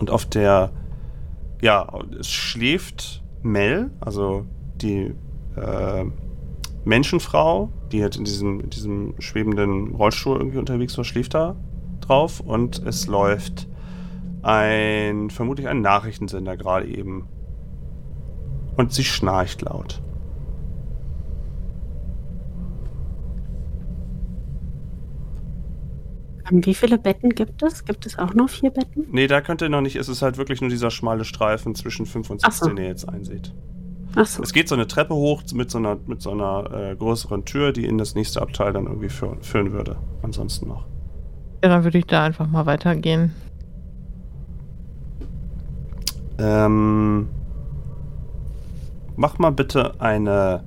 [0.00, 0.70] Und auf der,
[1.62, 4.44] ja, es schläft Mel, also
[4.76, 5.14] die
[5.56, 6.04] äh,
[6.84, 11.56] Menschenfrau, die halt in diesem, in diesem schwebenden Rollstuhl irgendwie unterwegs war, schläft da
[12.02, 13.66] drauf und es läuft
[14.42, 17.28] ein, vermutlich ein Nachrichtensender gerade eben.
[18.76, 20.00] Und sie schnarcht laut.
[26.50, 27.84] Ähm, Wie viele Betten gibt es?
[27.84, 29.06] Gibt es auch nur vier Betten?
[29.10, 32.06] Nee, da könnt ihr noch nicht, es ist halt wirklich nur dieser schmale Streifen zwischen
[32.06, 32.66] 5 und Ach 6, so.
[32.68, 33.54] den ihr jetzt einseht.
[34.16, 34.42] Ach so.
[34.42, 37.72] Es geht so eine Treppe hoch mit so einer, mit so einer äh, größeren Tür,
[37.72, 39.96] die in das nächste Abteil dann irgendwie führen, führen würde.
[40.22, 40.86] Ansonsten noch.
[41.62, 43.34] Ja, dann würde ich da einfach mal weitergehen.
[46.40, 47.28] Ähm,
[49.16, 50.64] mach mal bitte eine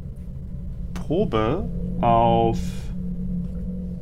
[0.93, 1.67] Probe
[2.01, 2.59] auf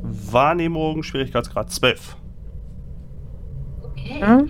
[0.02, 2.16] Wahrnehmung, Schwierigkeitsgrad 12.
[3.84, 4.20] Okay.
[4.20, 4.42] Ja?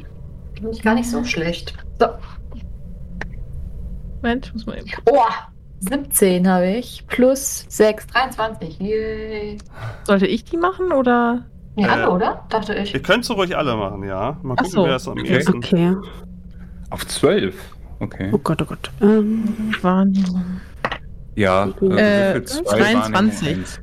[0.61, 1.75] Bin ich gar nicht so schlecht.
[2.01, 2.07] So.
[4.17, 4.91] Moment, ich muss mal eben.
[5.11, 5.19] Oh,
[5.81, 7.07] 17 habe ich.
[7.07, 8.81] Plus 6, 23.
[8.81, 9.59] Yay.
[10.05, 11.45] Sollte ich die machen oder?
[11.77, 12.45] Nee, Äh, alle, oder?
[12.49, 12.93] Dachte ich.
[12.95, 14.39] Ihr könnt so ruhig alle machen, ja.
[14.43, 15.35] Mal gucken, so, wer es am okay.
[15.35, 15.57] ehesten.
[15.57, 15.97] Okay.
[16.93, 17.55] Auf 12.
[18.01, 18.31] Okay.
[18.33, 18.91] Oh Gott, oh Gott.
[19.01, 20.61] Ähm, Wahrnehmung.
[21.35, 22.45] Ja, Äh, äh, wie viel?
[22.45, 23.13] Zwei 22.
[23.15, 23.81] Wahrnehmung, eins.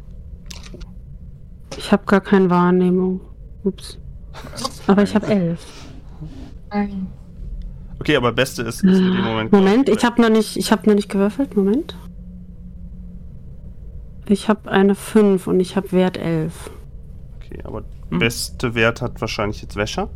[1.77, 3.21] ich habe gar keine Wahrnehmung.
[3.63, 3.97] Ups.
[4.87, 5.65] Aber ich habe elf.
[7.99, 9.51] Okay, aber Beste ist, ist in dem Moment.
[9.51, 11.57] Moment, ich habe noch nicht, ich habe noch nicht gewürfelt.
[11.57, 11.97] Moment.
[14.27, 16.69] Ich habe eine 5 und ich habe Wert 11.
[17.37, 18.19] Okay, aber Hm.
[18.19, 20.09] beste Wert hat wahrscheinlich jetzt Wäscher.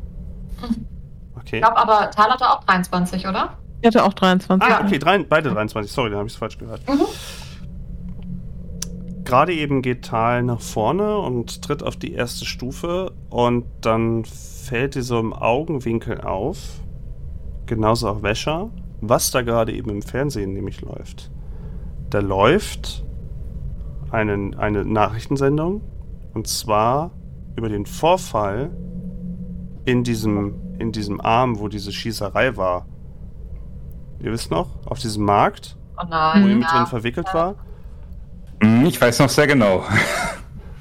[1.45, 1.57] Okay.
[1.57, 3.57] Ich glaube aber, Tal hatte auch 23, oder?
[3.81, 4.69] Ich hatte auch 23.
[4.69, 5.91] Ah, okay, drei, beide 23.
[5.91, 6.81] Sorry, dann habe ich es falsch gehört.
[9.25, 14.95] Gerade eben geht Tal nach vorne und tritt auf die erste Stufe und dann fällt
[14.95, 16.57] dir so im Augenwinkel auf,
[17.65, 18.69] genauso auch Wäscher,
[19.01, 21.31] was da gerade eben im Fernsehen nämlich läuft.
[22.09, 23.03] Da läuft
[24.11, 25.81] eine, eine Nachrichtensendung
[26.33, 27.11] und zwar
[27.55, 28.71] über den Vorfall
[29.85, 32.85] in diesem, in diesem Arm, wo diese Schießerei war.
[34.19, 36.47] Ihr wisst noch, auf diesem Markt, Oh wo nein.
[36.49, 36.77] ihr mit ja.
[36.77, 37.55] drin verwickelt war.
[38.61, 39.83] Hm, Ich weiß noch sehr genau.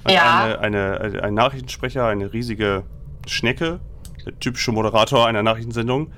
[0.09, 0.59] Ja.
[0.59, 2.83] eine, eine, ein Nachrichtensprecher, eine riesige
[3.29, 3.79] Schnecke,
[4.27, 6.11] der typische Moderator einer Nachrichtensendung,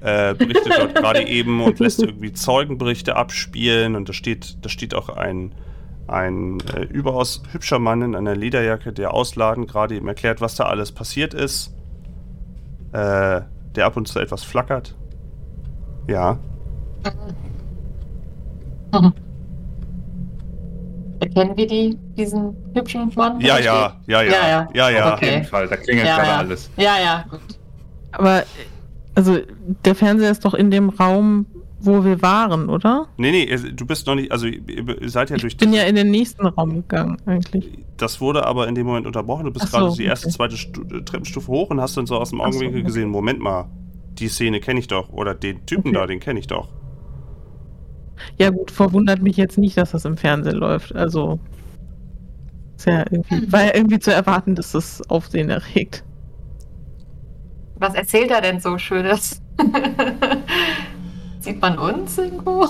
[0.00, 4.94] äh, berichtet dort gerade eben und lässt irgendwie Zeugenberichte abspielen und da steht, da steht
[4.94, 5.54] auch ein,
[6.08, 10.64] ein äh, überaus hübscher Mann in einer Lederjacke, der ausladend gerade eben erklärt, was da
[10.64, 11.74] alles passiert ist,
[12.92, 13.40] äh,
[13.74, 14.94] der ab und zu etwas flackert.
[16.08, 16.38] Ja.
[21.20, 23.40] Erkennen wir die, diesen hübschen Mann?
[23.40, 24.68] Ja, ja, ja, ja, Ja, ja.
[24.74, 25.14] ja, ja.
[25.14, 25.44] Auf jeden.
[25.44, 26.38] Fall, da klingelt Ja, gerade ja.
[26.38, 26.70] alles.
[26.76, 27.40] Ja, ja, gut.
[28.12, 28.42] Aber,
[29.14, 29.38] also,
[29.84, 31.46] der Fernseher ist doch in dem Raum,
[31.84, 33.08] wo wir waren, oder?
[33.16, 35.94] Nee, nee, du bist noch nicht, also ihr seid ja durch Ich bin ja in
[35.94, 37.78] den nächsten Raum gegangen, eigentlich.
[37.96, 39.44] Das wurde aber in dem Moment unterbrochen.
[39.44, 40.36] Du bist Ach so, gerade die erste, okay.
[40.36, 42.86] zweite Stu äh, Treppenstufe hoch und hast dann so aus dem Ach so, Augenwinkel okay.
[42.86, 43.68] gesehen, Moment mal,
[44.18, 45.10] die Szene kenne ich doch.
[45.10, 45.98] Oder den Typen Okay.
[45.98, 46.68] da, den kenne ich doch.
[48.38, 50.94] Ja, gut, verwundert mich jetzt nicht, dass das im Fernsehen läuft.
[50.94, 51.40] Also,
[52.76, 56.04] ist ja irgendwie, war ja irgendwie zu erwarten, dass das Aufsehen erregt.
[57.76, 59.42] Was erzählt er denn so Schönes?
[61.42, 62.68] Sieht man uns irgendwo?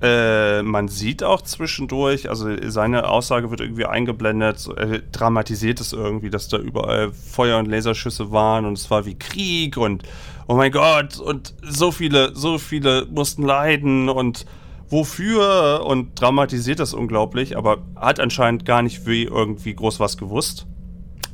[0.00, 5.92] Äh, man sieht auch zwischendurch, also seine Aussage wird irgendwie eingeblendet, so, er dramatisiert es
[5.92, 10.04] irgendwie, dass da überall Feuer- und Laserschüsse waren und es war wie Krieg und
[10.46, 14.46] oh mein Gott und so viele, so viele mussten leiden und
[14.88, 20.66] wofür und dramatisiert das unglaublich, aber hat anscheinend gar nicht wie irgendwie groß was gewusst.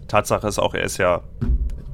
[0.08, 1.20] Tatsache ist auch, er ist ja,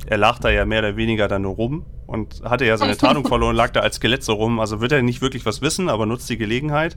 [0.06, 3.26] er lag da ja mehr oder weniger da nur rum und hatte ja seine Tarnung
[3.26, 4.60] verloren, lag da als Skelett so rum.
[4.60, 6.96] Also wird er nicht wirklich was wissen, aber nutzt die Gelegenheit.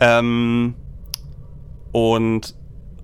[0.00, 0.74] Ähm,
[1.90, 2.54] und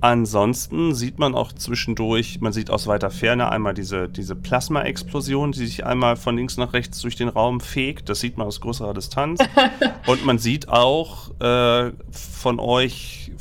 [0.01, 5.67] ansonsten sieht man auch zwischendurch, man sieht aus weiter Ferne einmal diese, diese Plasma-Explosion, die
[5.67, 8.09] sich einmal von links nach rechts durch den Raum fegt.
[8.09, 9.41] Das sieht man aus größerer Distanz.
[10.07, 13.33] und man sieht auch äh, von euch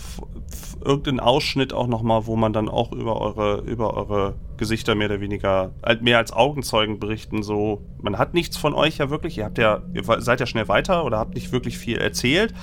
[0.83, 5.19] irgendeinen Ausschnitt auch nochmal, wo man dann auch über eure, über eure Gesichter mehr oder
[5.19, 7.41] weniger, halt mehr als Augenzeugen berichten.
[7.43, 9.37] So, man hat nichts von euch ja wirklich.
[9.39, 12.53] Ihr habt ja, ihr seid ja schnell weiter oder habt nicht wirklich viel erzählt.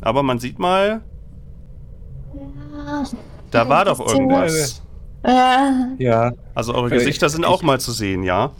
[0.00, 1.02] Aber man sieht mal,
[3.50, 4.82] Da war doch irgendwas.
[5.24, 5.30] Äh,
[5.98, 6.32] Ja.
[6.54, 8.52] Also eure Äh, Gesichter sind ich- auch mal zu sehen, ja?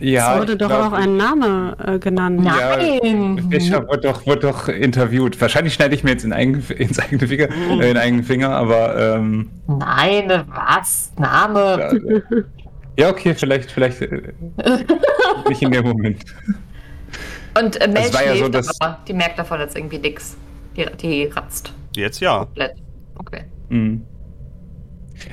[0.00, 0.34] Ja.
[0.34, 2.42] es wurde doch glaub- auch ein Name äh, genannt.
[2.44, 3.48] Ja, nein!
[3.50, 5.40] Fischer wird doch, wird doch interviewt.
[5.40, 7.48] Wahrscheinlich schneide ich mir jetzt in eigen, ins eigene Finger,
[7.80, 11.12] äh, in eigenen Finger, aber ähm, Nein, was?
[11.18, 12.22] Name?
[12.98, 14.32] ja, okay, vielleicht, vielleicht äh,
[15.48, 16.24] nicht in dem Moment.
[17.58, 18.98] Und äh, Mel war ja so, dass- aber.
[19.06, 20.36] Die merkt davon jetzt irgendwie nix.
[20.76, 22.38] Die, die ratzt Jetzt ja.
[22.44, 22.74] komplett.
[23.18, 23.42] Okay.
[23.68, 24.04] Mhm.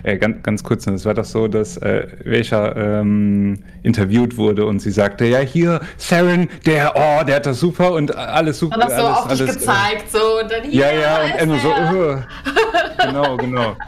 [0.04, 4.80] Äh, ganz, ganz kurz, es war doch so, dass äh, welcher ähm, interviewt wurde und
[4.80, 8.76] sie sagte, ja hier, Saren, der, oh, der hat das super und alles super.
[8.76, 10.82] Und das so alles, auf dich alles, gezeigt, so und dann Äh, hier.
[10.82, 12.18] ja, ja, und Emma so, uh,
[13.06, 13.76] genau, genau.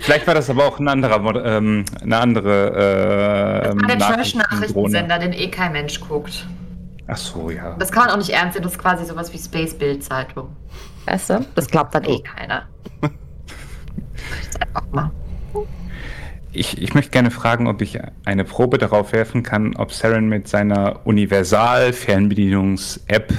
[0.00, 3.98] Vielleicht war das aber auch ein anderer, ähm, eine andere äh, Das war der.
[4.16, 6.46] Trash-Nachrichtensender, den eh kein Mensch guckt.
[7.06, 7.76] Ach so, ja.
[7.78, 10.48] Das kann man auch nicht ernst nehmen, das ist quasi sowas wie Space-Bild-Zeitung.
[11.06, 11.46] Weißt du?
[11.54, 12.64] Das glaubt dann eh keiner.
[16.52, 20.48] Ich, ich möchte gerne fragen, ob ich eine Probe darauf werfen kann, ob Saren mit
[20.48, 23.32] seiner Universal-Fernbedienungs-App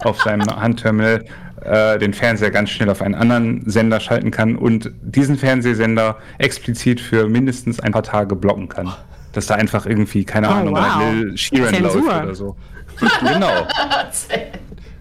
[0.00, 1.24] auf seinem Handterminal
[1.62, 7.00] äh, den Fernseher ganz schnell auf einen anderen Sender schalten kann und diesen Fernsehsender explizit
[7.00, 8.92] für mindestens ein paar Tage blocken kann.
[9.32, 11.12] Dass da einfach irgendwie, keine Oh, Ahnung, wow.
[11.12, 12.56] Lil Sheeran läuft oder so.
[13.20, 13.50] genau.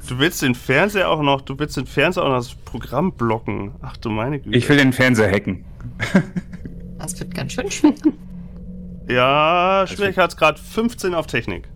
[0.08, 3.72] Du willst den Fernseher auch noch, du willst den Fernseher auch noch das Programm blocken.
[3.82, 4.58] Ach du meine Güte.
[4.58, 5.64] Ich will den Fernseher hacken.
[6.98, 7.94] Das wird ganz schön schwer.
[9.10, 11.68] ja, Schwierigkeitsgrad 15 auf Technik.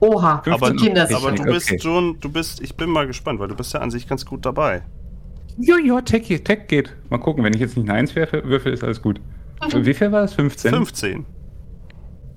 [0.00, 1.80] Oha, Aber, die Kinder aber du bist okay.
[1.80, 4.44] schon, du bist, ich bin mal gespannt, weil du bist ja an sich ganz gut
[4.44, 4.82] dabei.
[5.58, 6.96] Ja, ja, Tech, Tech geht.
[7.10, 9.20] Mal gucken, wenn ich jetzt nicht eine 1 werfe, würfel, ist alles gut.
[9.72, 10.34] Wie viel war das?
[10.34, 10.72] 15?
[10.72, 11.26] 15.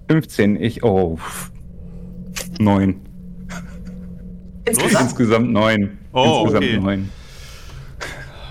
[0.09, 0.61] 15.
[0.61, 1.17] Ich, oh.
[2.59, 3.06] 9.
[4.67, 5.03] Insgesamt.
[5.03, 5.97] Insgesamt 9.
[6.13, 6.79] Oh, Insgesamt okay.
[6.79, 7.09] 9.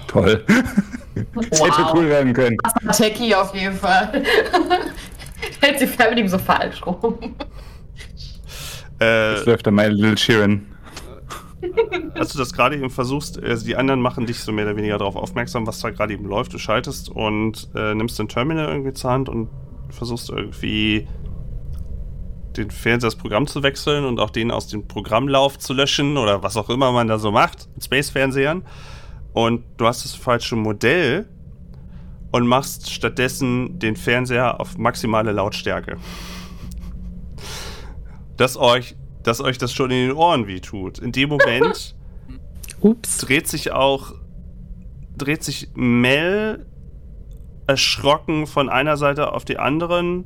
[0.06, 0.44] Toll.
[0.46, 1.94] Das hätte Wow.
[1.94, 2.56] cool werden können.
[2.62, 4.22] Das war Techie auf jeden Fall.
[5.60, 7.18] Hält die Fernbedienung so falsch rum.
[9.00, 10.66] Äh, Jetzt läuft da meine Little Sheeran.
[12.14, 14.98] als du das gerade eben versuchst, also die anderen machen dich so mehr oder weniger
[14.98, 16.52] darauf aufmerksam, was da gerade eben läuft.
[16.52, 19.48] Du schaltest und äh, nimmst den Terminal irgendwie zur Hand und
[19.90, 21.06] versuchst irgendwie
[22.56, 26.42] den Fernseher das Programm zu wechseln und auch den aus dem Programmlauf zu löschen oder
[26.42, 28.64] was auch immer man da so macht mit Space-Fernsehern.
[29.32, 31.28] Und du hast das falsche Modell
[32.32, 35.98] und machst stattdessen den Fernseher auf maximale Lautstärke.
[38.36, 40.98] Dass euch, dass euch das schon in den Ohren wehtut.
[40.98, 41.94] In dem Moment
[43.20, 44.14] dreht sich auch,
[45.16, 46.66] dreht sich Mel
[47.66, 50.24] erschrocken von einer Seite auf die anderen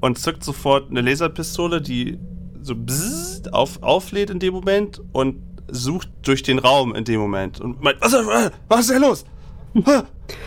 [0.00, 2.18] und zückt sofort eine Laserpistole, die
[2.62, 5.36] so bzzzt auf, auflädt in dem Moment und
[5.68, 8.12] sucht durch den Raum in dem Moment und meint, was,
[8.68, 9.24] was ist denn los?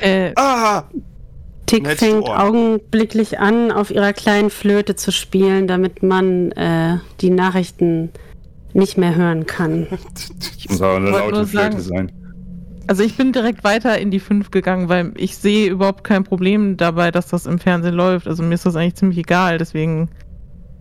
[0.02, 0.84] Äh, Ah!
[1.66, 8.10] Tick fängt augenblicklich an, auf ihrer kleinen Flöte zu spielen, damit man äh, die Nachrichten
[8.74, 9.88] nicht mehr hören kann.
[10.70, 12.12] Muss aber eine laute Flöte sein.
[12.90, 16.76] Also ich bin direkt weiter in die 5 gegangen, weil ich sehe überhaupt kein Problem
[16.76, 18.28] dabei, dass das im Fernsehen läuft.
[18.28, 20.10] Also mir ist das eigentlich ziemlich egal, deswegen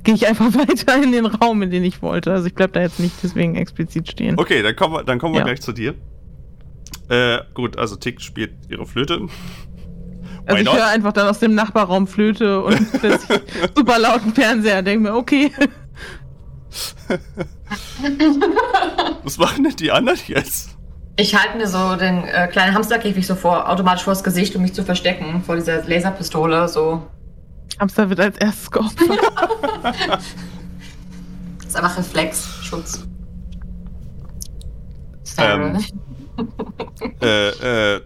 [0.05, 2.33] gehe ich einfach weiter in den Raum, in den ich wollte.
[2.33, 4.39] Also ich bleib da jetzt nicht deswegen explizit stehen.
[4.39, 5.45] Okay, dann kommen wir, dann kommen wir Ja.
[5.45, 5.97] gleich zu dir.
[7.11, 9.21] Äh, gut, also Tick spielt ihre Flöte.
[10.47, 13.39] Also ich höre einfach dann aus dem Nachbarraum Flöte und plötzlich
[13.77, 15.53] super lauten Fernseher und denke mir, okay.
[19.25, 20.78] Was machen denn die anderen jetzt?
[21.21, 24.73] Ich halte mir so den äh, kleinen Hamsterkäfig so vor, automatisch vors Gesicht, um mich
[24.73, 26.69] zu verstecken vor dieser Laserpistole.
[26.69, 27.03] So.
[27.81, 29.19] Hamster wird als erstes geopfert.
[29.83, 33.05] Das ist einfach Reflex, Schutz.
[35.39, 35.85] Ähm.
[37.21, 38.01] äh, äh,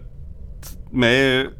[0.89, 1.55] Mel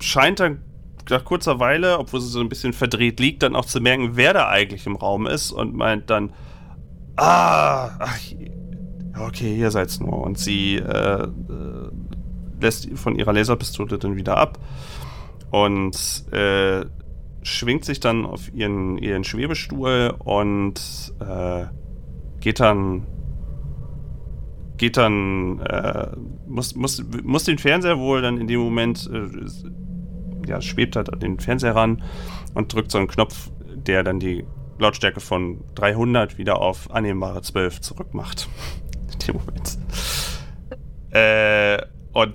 [0.00, 0.64] scheint dann
[1.08, 4.32] nach kurzer Weile, obwohl sie so ein bisschen verdreht liegt, dann auch zu merken, wer
[4.32, 6.32] da eigentlich im Raum ist und meint dann,
[7.14, 8.18] ah, ach,
[9.18, 10.18] okay, ihr seid's nur.
[10.22, 11.28] Und sie äh, äh,
[12.60, 14.58] lässt von ihrer Laserpistole dann wieder ab
[15.50, 15.96] und
[16.32, 16.84] äh,
[17.42, 20.80] schwingt sich dann auf ihren, ihren Schwebestuhl und
[21.20, 21.66] äh,
[22.40, 23.06] geht dann
[24.76, 26.08] geht dann, äh,
[26.46, 31.20] muss, muss, muss den Fernseher wohl dann in dem Moment, äh, ja, schwebt halt an
[31.20, 32.02] den Fernseher ran
[32.54, 34.44] und drückt so einen Knopf, der dann die
[34.78, 38.48] Lautstärke von 300 wieder auf annehmbare 12 zurückmacht.
[39.12, 39.78] In dem Moment.
[41.10, 42.34] Äh, und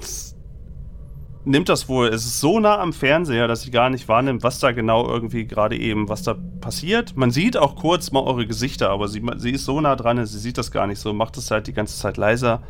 [1.46, 4.60] nimmt das wohl, es ist so nah am Fernseher, dass sie gar nicht wahrnimmt, was
[4.60, 7.18] da genau irgendwie gerade eben, was da passiert.
[7.18, 10.40] Man sieht auch kurz mal eure Gesichter, aber sie, sie ist so nah dran, sie
[10.40, 12.62] sieht das gar nicht so, macht es halt die ganze Zeit leiser.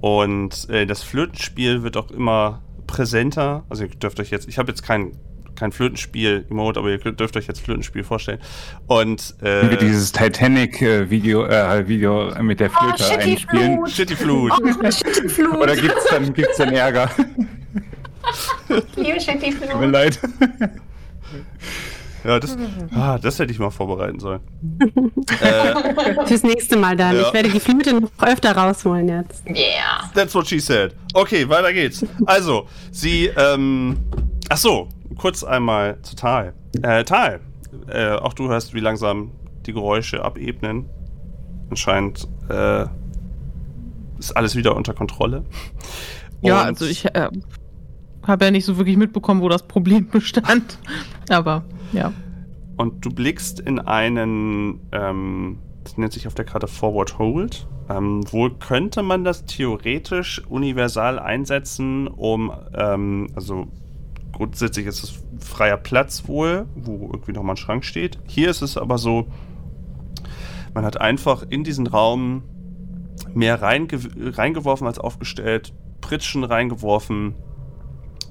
[0.00, 3.64] Und äh, das Flötenspiel wird auch immer präsenter.
[3.68, 5.12] Also ihr dürft euch jetzt, ich habe jetzt kein,
[5.56, 8.40] kein Flötenspiel-Emote, aber ihr dürft euch jetzt Flötenspiel vorstellen.
[8.86, 13.76] Und Wie äh, dieses Titanic-Video äh, Video mit der Oh, Flöte Shitty einspielen.
[13.76, 13.90] Flut.
[13.90, 14.52] Shitty Flut.
[14.52, 15.56] Oh, Shitty Flut.
[15.56, 17.10] Oder gibt's dann, gibt's dann Ärger?
[18.96, 19.92] Liebe Shitty Tut mir Flut.
[19.92, 20.20] leid.
[22.24, 22.56] Ja, das,
[22.94, 24.40] ah, das hätte ich mal vorbereiten sollen.
[25.40, 27.16] äh, Fürs nächste Mal dann.
[27.16, 27.22] Ja.
[27.26, 29.44] Ich werde die Flöte noch öfter rausholen jetzt.
[29.48, 30.08] Yeah.
[30.14, 30.94] That's what she said.
[31.14, 32.04] Okay, weiter geht's.
[32.26, 33.96] Also, sie, ähm,
[34.48, 36.54] ach so, kurz einmal zu Tal.
[36.82, 37.40] Äh, Tal,
[37.88, 39.30] äh, auch du hörst, wie langsam
[39.66, 40.86] die Geräusche abebnen.
[41.70, 42.86] Anscheinend, äh,
[44.18, 45.44] ist alles wieder unter Kontrolle.
[46.42, 47.28] Ja, Und- also ich äh,
[48.26, 50.78] habe ja nicht so wirklich mitbekommen, wo das Problem bestand.
[51.28, 52.12] Aber ja.
[52.76, 57.66] Und du blickst in einen, ähm, das nennt sich auf der Karte Forward Hold.
[57.90, 63.66] Ähm, wohl könnte man das theoretisch universal einsetzen, um, ähm, also
[64.32, 68.18] grundsätzlich ist es freier Platz wohl, wo irgendwie nochmal ein Schrank steht.
[68.26, 69.28] Hier ist es aber so,
[70.74, 72.42] man hat einfach in diesen Raum
[73.34, 73.98] mehr reinge
[74.36, 77.34] reingeworfen als aufgestellt, Pritschen reingeworfen,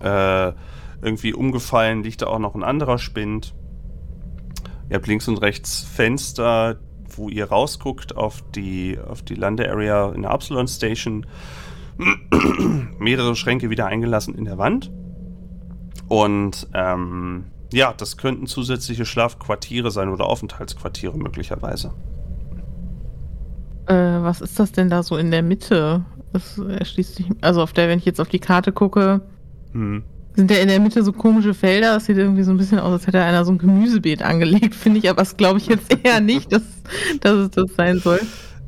[0.02, 0.54] äh,
[1.02, 3.56] irgendwie umgefallen liegt da auch noch ein anderer Spind.
[4.90, 6.80] Ihr habt links und rechts Fenster,
[7.16, 11.26] wo ihr rausguckt auf die, auf die Landearea in der Absalon Station.
[13.00, 14.92] Mehrere Schränke wieder eingelassen in der Wand.
[16.12, 21.94] Und ähm, ja, das könnten zusätzliche Schlafquartiere sein oder Aufenthaltsquartiere möglicherweise.
[23.86, 26.04] Äh, was ist das denn da so in der Mitte?
[26.34, 27.28] Das erschließt sich.
[27.40, 29.22] Also auf der, wenn ich jetzt auf die Karte gucke,
[29.72, 30.04] Hm.
[30.36, 31.94] sind ja in der Mitte so komische Felder.
[31.94, 35.00] Das sieht irgendwie so ein bisschen aus, als hätte einer so ein Gemüsebeet angelegt, finde
[35.00, 36.64] ich, aber das glaube ich jetzt eher nicht, dass,
[37.22, 38.20] dass es das sein soll.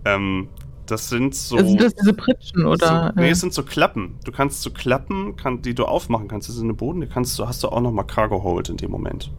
[0.06, 0.48] Ähm,
[0.86, 1.56] das sind so.
[1.58, 3.12] Also sind das diese Pritschen oder?
[3.16, 4.18] So, nee, es sind so Klappen.
[4.26, 6.50] Du kannst so Klappen, kann, die du aufmachen kannst.
[6.50, 8.92] Das sind im Boden, die kannst du, hast du auch nochmal Cargo Hold in dem
[8.92, 9.32] Moment.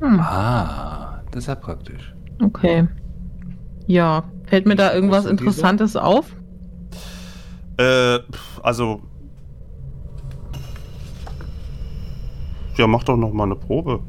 [0.00, 2.14] hm, Ah, das ist ja praktisch.
[2.42, 2.86] okay.
[3.86, 5.30] Ja, fällt mir da irgendwas diese?
[5.30, 6.34] Interessantes auf?
[7.78, 8.18] Äh,
[8.62, 9.00] also.
[12.76, 14.00] Ja, mach doch noch mal eine Probe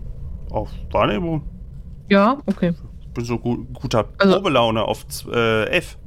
[0.51, 1.41] auf Wahrnehmung.
[2.09, 2.73] Ja, okay.
[3.01, 5.97] Ich bin so gu guter Also- Probelaune auf äh, F.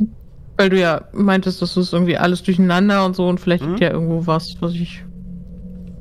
[0.56, 3.70] Weil du ja meintest, das ist irgendwie alles durcheinander und so und vielleicht Mhm.
[3.70, 5.04] liegt ja irgendwo was, was ich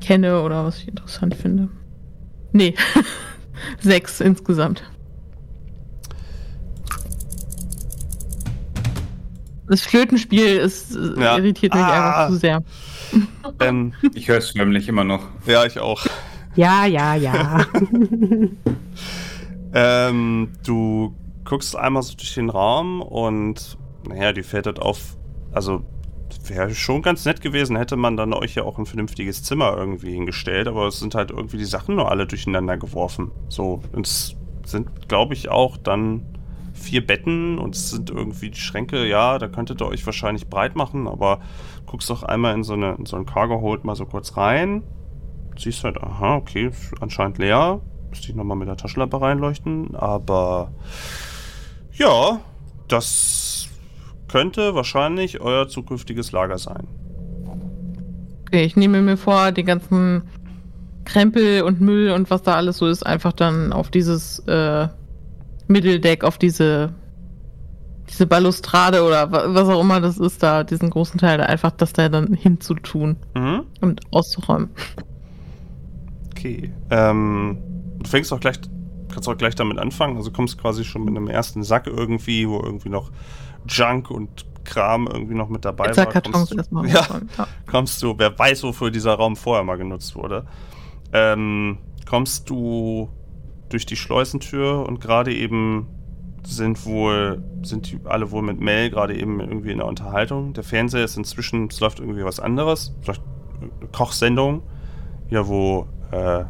[0.01, 1.69] kenne oder was ich interessant finde.
[2.51, 2.75] Nee.
[3.79, 4.83] Sechs insgesamt.
[9.67, 11.37] Das Flötenspiel ist, äh, Ja.
[11.37, 12.25] irritiert mich Ah.
[12.25, 12.63] einfach zu sehr.
[13.59, 15.21] Ähm, Ich höre es förmlich immer noch.
[15.45, 16.05] ja, ich auch.
[16.55, 17.65] Ja, ja, ja.
[19.73, 25.17] Ähm, du guckst einmal so durch den Raum und naja, die fällt halt auf.
[25.51, 25.83] Also,
[26.45, 30.13] wäre schon ganz nett gewesen, hätte man dann euch ja auch ein vernünftiges Zimmer irgendwie
[30.13, 33.31] hingestellt, aber es sind halt irgendwie die Sachen nur alle durcheinander geworfen.
[33.49, 34.35] So, und es
[34.65, 36.25] sind, glaube ich, auch dann
[36.73, 40.75] vier Betten und es sind irgendwie die Schränke, ja, da könntet ihr euch wahrscheinlich breit
[40.75, 41.41] machen, aber
[41.85, 44.83] guckst doch einmal in so, eine, in so einen Cargo Hold mal so kurz rein.
[45.57, 47.81] Siehst halt, aha, okay, anscheinend leer.
[48.09, 50.71] Müsste ich nochmal mit der Taschenlampe reinleuchten, aber
[51.93, 52.39] ja,
[52.87, 53.40] das
[54.31, 56.87] könnte wahrscheinlich euer zukünftiges Lager sein.
[58.47, 60.23] Okay, ich nehme mir vor, den ganzen
[61.05, 64.87] Krempel und Müll und was da alles so ist, einfach dann auf dieses äh,
[65.67, 66.93] Mitteldeck, auf diese,
[68.09, 71.71] diese Balustrade oder wa- was auch immer das ist, da, diesen großen Teil da einfach
[71.71, 73.63] das da dann hinzutun Mhm.
[73.81, 74.69] und auszuräumen.
[76.31, 76.71] Okay.
[76.89, 77.57] Ähm,
[77.99, 78.59] du fängst auch gleich,
[79.13, 80.17] kannst auch gleich damit anfangen.
[80.17, 83.11] Also kommst quasi schon mit einem ersten Sack irgendwie, wo irgendwie noch
[83.67, 86.05] Junk und Kram irgendwie noch mit dabei war.
[86.31, 87.07] Kommst du- Ja.
[87.37, 87.47] Ja.
[87.65, 90.45] kommst du, wer weiß, wofür dieser Raum vorher mal genutzt wurde.
[91.13, 93.09] Ähm, kommst du
[93.69, 95.87] durch die Schleusentür und gerade eben
[96.43, 100.53] sind wohl, sind die alle wohl mit Mel gerade eben irgendwie in der Unterhaltung.
[100.53, 103.21] Der Fernseher ist inzwischen, es läuft irgendwie was anderes, vielleicht
[103.61, 104.61] eine Kochsendung,
[105.29, 106.45] ja, wo, äh,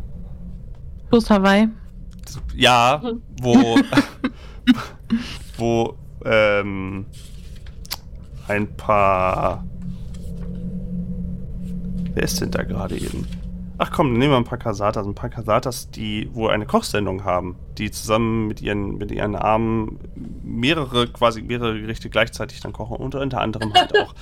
[1.09, 1.67] Plus Hawaii.
[2.55, 3.01] ja,
[3.41, 3.77] wo,
[5.57, 5.95] wo,
[6.25, 7.05] ähm,
[8.47, 9.63] ein paar,
[12.13, 13.27] wer ist denn da gerade eben?
[13.83, 15.07] Ach komm, nehmen wir ein paar Kasatas.
[15.07, 19.97] Ein paar Kasatas, die wohl eine Kochsendung haben, die zusammen mit ihren, mit ihren Armen
[20.43, 24.13] mehrere, quasi mehrere Gerichte gleichzeitig dann kochen und unter anderem halt auch.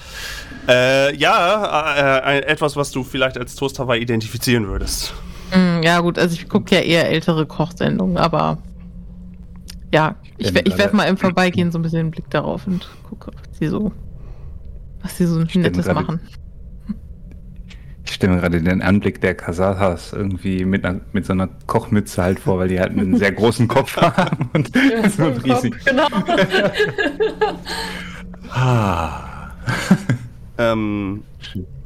[0.69, 5.13] äh, ja, äh, äh, etwas, was du vielleicht als Toast Hawaii identifizieren würdest.
[5.53, 8.59] Mm, ja, gut, also ich gucke ja eher ältere Kochsendungen, aber
[9.93, 13.31] ja, ich, ich, werfe mal im Vorbeigehen so ein bisschen den Blick darauf und gucke,
[13.35, 13.91] was sie so
[15.01, 16.19] was sie so Stimmt, Nettes gerade- machen.
[18.05, 22.23] Ich stelle mir gerade den Anblick der Kasahas irgendwie mit, einer, mit so einer Kochmütze
[22.23, 24.71] halt vor, weil die halt einen sehr großen Kopf haben und
[25.11, 25.75] so riesig.
[25.85, 26.07] Genau.
[28.49, 29.51] Ah.
[30.57, 31.23] Ähm,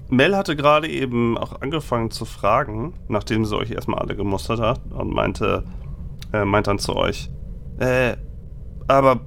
[0.10, 4.80] Mel hatte gerade eben auch angefangen zu fragen, nachdem sie euch erstmal alle gemustert hat
[4.92, 5.66] und meinte,
[6.32, 7.30] äh, meint dann zu euch,
[7.80, 8.16] äh,
[8.88, 9.22] aber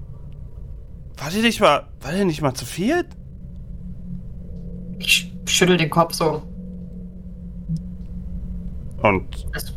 [1.18, 3.06] war die nicht mal, war die nicht mal zu viert?
[4.98, 6.42] Ich schüttel den Kopf so.
[9.02, 9.76] Und Das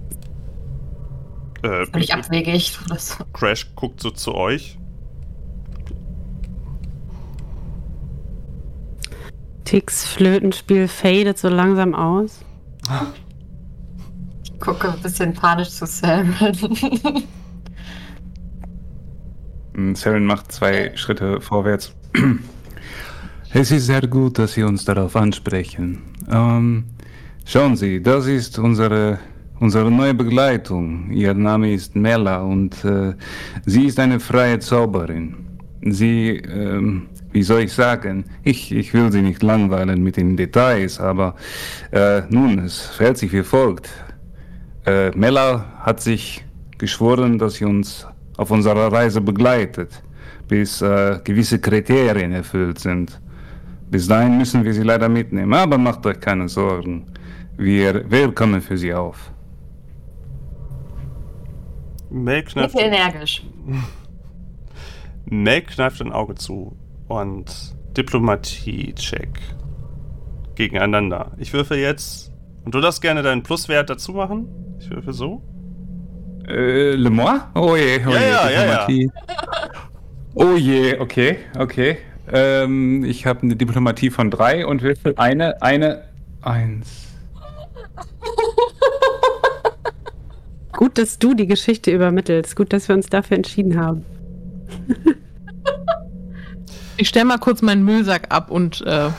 [1.63, 2.77] äh, völlig abwegig.
[2.87, 4.77] Das, Crash guckt so zu euch.
[9.65, 12.39] Tix Flötenspiel fadet so langsam aus.
[14.43, 16.33] ich gucke ein bisschen panisch zu Sam.
[19.95, 21.93] Saren macht zwei Schritte vorwärts.
[23.51, 26.03] Es ist sehr gut, dass Sie uns darauf ansprechen.
[26.31, 26.83] Ähm,
[27.45, 29.17] schauen Sie, das ist unsere,
[29.59, 31.09] unsere neue Begleitung.
[31.11, 33.15] Ihr Name ist Mela und äh,
[33.65, 35.35] sie ist eine freie Zauberin.
[35.81, 40.99] Sie, ähm, wie soll ich sagen, ich, ich will Sie nicht langweilen mit den Details,
[40.99, 41.35] aber
[41.89, 43.89] äh, nun, es fällt sich wie folgt.
[44.85, 46.45] Äh, Mela hat sich
[46.77, 48.07] geschworen, dass sie uns
[48.39, 50.01] auf unserer Reise begleitet,
[50.47, 53.19] bis äh, gewisse Kriterien erfüllt sind.
[53.91, 57.05] Bis dahin müssen wir sie leider mitnehmen, aber macht euch keine Sorgen.
[57.57, 59.31] Wir, wir kommen für sie auf.
[62.09, 63.43] Mel kneift, Nicht energisch.
[65.25, 66.77] Mel kneift ein Auge zu
[67.09, 69.37] und Diplomatie-Check
[70.55, 71.33] gegeneinander.
[71.37, 72.31] Ich würfe jetzt,
[72.63, 74.47] und du darfst gerne deinen Pluswert dazu machen.
[74.79, 75.41] Ich würfe so.
[76.49, 77.39] Äh, Le Moi?
[77.55, 78.85] Oh je, oh Ja, je, ja, ja, ja.
[78.87, 79.11] Diplomatie.
[80.33, 81.97] Oh je, okay, okay.
[82.31, 86.03] Ähm, ich habe eine Diplomatie von drei und würfel eine, eine,
[86.41, 87.07] eins.
[90.73, 92.55] Gut, dass du die Geschichte übermittelst.
[92.55, 94.05] Gut, dass wir uns dafür entschieden haben.
[96.97, 99.09] Ich stelle mal kurz meinen Müllsack ab und äh,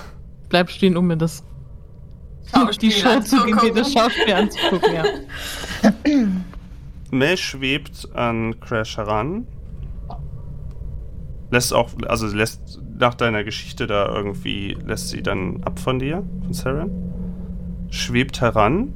[0.49, 1.45] bleib stehen, um mir das
[2.81, 5.05] die Show zu gehen, das Schauspiel anzugucken, ja.
[7.11, 9.47] Mel schwebt an Crash heran.
[11.51, 16.23] Lässt auch, also lässt nach deiner Geschichte da irgendwie, lässt sie dann ab von dir,
[16.43, 16.91] von Saren.
[17.91, 18.95] Schwebt heran.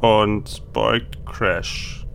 [0.00, 2.06] Und beugt Crash.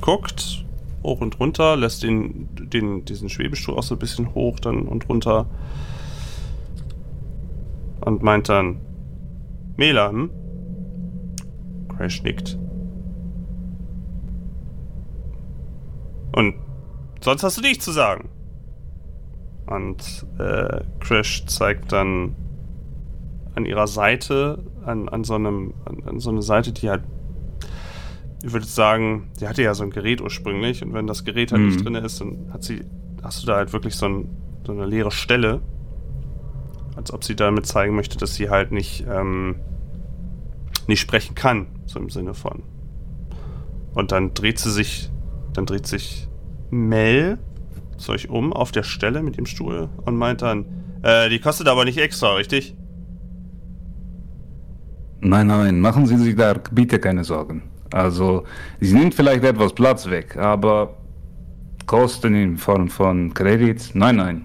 [0.00, 0.64] Guckt
[1.02, 5.08] hoch und runter, lässt den, den, diesen Schwebestuhl auch so ein bisschen hoch dann und
[5.08, 5.46] runter.
[8.00, 8.80] Und meint dann,
[9.76, 10.30] Mela, hm?
[11.88, 12.58] Crash nickt.
[16.32, 16.54] Und
[17.20, 18.28] sonst hast du nichts zu sagen.
[19.66, 22.34] Und äh, Crash zeigt dann
[23.54, 27.02] an ihrer Seite, an, an so einem, an, an so eine Seite, die halt,
[28.42, 31.62] ich würde sagen, die hatte ja so ein Gerät ursprünglich und wenn das Gerät halt
[31.62, 31.68] Mhm.
[31.68, 32.84] nicht drin ist, dann hat sie,
[33.22, 34.28] hast du da halt wirklich so, ein,
[34.66, 35.60] so eine leere Stelle.
[36.96, 39.56] Als ob sie damit zeigen möchte, dass sie halt nicht, ähm,
[40.86, 42.62] nicht sprechen kann, so im Sinne von.
[43.94, 45.10] Und dann dreht sie sich,
[45.52, 46.28] dann dreht sich
[46.70, 47.38] Mel
[47.96, 50.64] zu euch um auf der Stelle mit dem Stuhl und meint dann,
[51.02, 52.74] äh, die kostet aber nicht extra, richtig?
[55.20, 57.64] Nein, nein, machen Sie sich da bitte keine Sorgen.
[57.92, 58.44] Also,
[58.80, 60.96] sie nimmt vielleicht etwas Platz weg, aber
[61.86, 64.44] Kosten in Form von Kredit, nein, nein.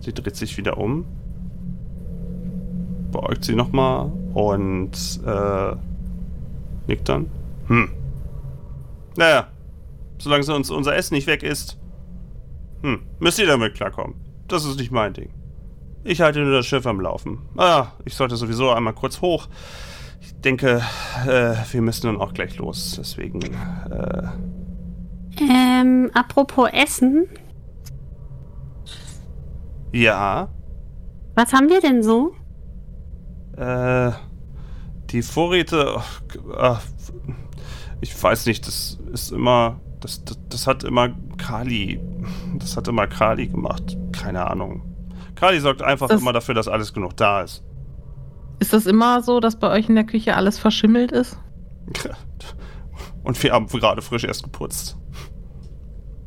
[0.00, 1.04] Sie dreht sich wieder um,
[3.10, 4.92] beäugt sie nochmal und
[5.26, 5.76] äh,
[6.86, 7.26] nickt dann.
[7.68, 7.90] Hm.
[9.16, 9.48] Naja,
[10.18, 11.78] solange sie uns unser Essen nicht weg ist,
[12.82, 14.14] hm, müsst ihr damit klarkommen.
[14.48, 15.30] Das ist nicht mein Ding.
[16.04, 17.40] Ich halte nur das Schiff am Laufen.
[17.56, 19.48] Ah, ich sollte sowieso einmal kurz hoch.
[20.20, 20.80] Ich denke,
[21.26, 22.94] äh, wir müssen dann auch gleich los.
[22.98, 24.28] Deswegen, äh,
[25.40, 27.26] Ähm, apropos Essen.
[29.92, 30.48] ja.
[31.34, 32.32] Was haben wir denn so?
[33.56, 34.12] Äh,
[35.10, 36.22] die Vorräte, ach,
[36.56, 36.82] ach,
[38.00, 42.00] ich weiß nicht, das ist immer, das, das, das hat immer Kali,
[42.58, 43.96] das hat immer Kali gemacht.
[44.12, 44.82] Keine Ahnung.
[45.34, 47.62] Kali sorgt einfach Das- immer dafür, dass alles genug da ist.
[48.58, 51.38] Ist das immer so, dass bei euch in der Küche alles verschimmelt ist?
[53.22, 54.96] Und wir haben gerade frisch erst geputzt.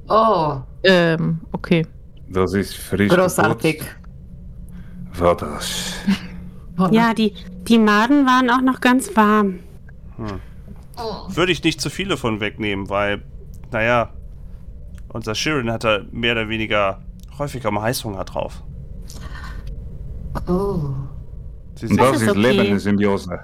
[0.07, 1.86] Oh, Ähm, okay.
[2.30, 3.09] Das ist frisch.
[3.11, 3.80] großartig.
[3.80, 3.95] geputzt.
[5.20, 5.93] War das.
[6.91, 7.34] Ja, die,
[7.67, 9.59] die Maden waren auch noch ganz warm.
[11.30, 13.24] Würde ich nicht zu viele von wegnehmen, weil,
[13.72, 14.14] naja,
[15.12, 17.02] Unser Shirin hat da mehr oder weniger
[17.38, 18.64] häufiger mal Heißhunger drauf.
[20.47, 20.91] Oh.
[21.76, 22.39] Sie sehen, das ist ist okay.
[22.39, 23.39] lebende Symbiose.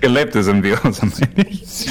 [0.00, 1.88] Gelebte Symbiose, meine ich.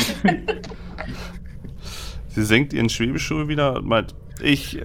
[2.28, 4.80] sie senkt ihren Schwebestuhl wieder und meint, ich,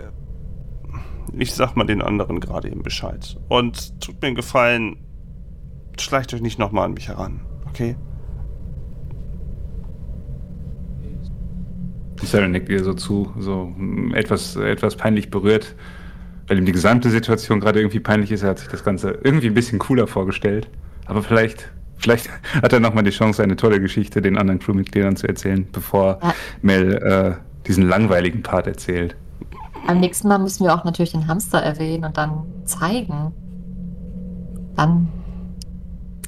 [1.36, 3.36] ich sag mal den anderen gerade eben Bescheid.
[3.48, 4.96] Und tut mir einen Gefallen,
[6.00, 7.40] schleicht euch nicht nochmal an mich heran,
[7.78, 7.96] okay?
[12.22, 15.74] Sarah nickt ihr so zu, so mm, etwas, etwas peinlich berührt,
[16.46, 18.42] weil ihm die gesamte Situation gerade irgendwie peinlich ist.
[18.42, 20.68] Er hat sich das Ganze irgendwie ein bisschen cooler vorgestellt.
[21.06, 22.28] Aber vielleicht, vielleicht
[22.62, 26.34] hat er nochmal die Chance, eine tolle Geschichte den anderen Crewmitgliedern zu erzählen, bevor Ja.
[26.60, 29.16] Mel äh, diesen langweiligen Part erzählt.
[29.86, 33.32] Beim nächsten Mal müssen wir auch natürlich den Hamster erwähnen und dann zeigen.
[34.76, 35.08] Dann.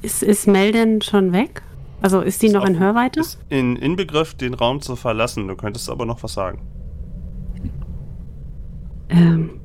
[0.03, 1.63] Ist, ist Mel denn schon weg?
[2.01, 2.79] Also ist die Ist noch in.
[2.79, 3.21] Hörweite?
[3.21, 5.49] Ist in Inbegriff, den Raum zu verlassen.
[5.49, 6.63] Du könntest aber noch was sagen.
[9.11, 9.61] Ähm.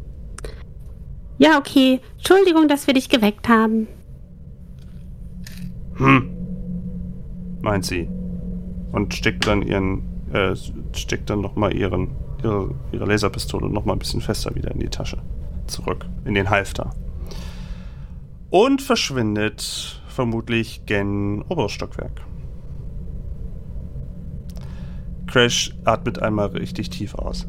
[1.38, 2.02] Ja, okay.
[2.18, 3.88] Entschuldigung, dass wir dich geweckt haben.
[5.96, 6.30] Hm.
[7.62, 8.10] Meint sie.
[8.92, 10.56] Und steckt dann ihren, äh,
[10.94, 12.12] steckt dann nochmal ihren,
[12.44, 15.18] ihre, ihre Laserpistole nochmal ein bisschen fester wieder in die Tasche.
[15.68, 16.06] Zurück.
[16.26, 16.92] In den Halfter.
[18.50, 22.22] Und verschwindet vermutlich gen oberes Stockwerk.
[25.28, 27.46] Crash atmet einmal richtig tief aus.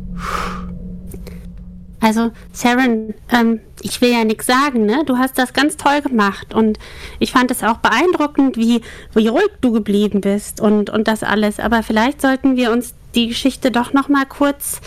[2.00, 5.02] Also, Saren, ähm, ich will ja nichts sagen, ne?
[5.06, 6.78] Du hast das ganz toll gemacht und
[7.18, 8.82] ich fand es auch beeindruckend, wie,
[9.14, 11.58] wie ruhig du geblieben bist und, und das alles.
[11.58, 14.80] Aber vielleicht sollten wir uns die Geschichte doch noch mal kurz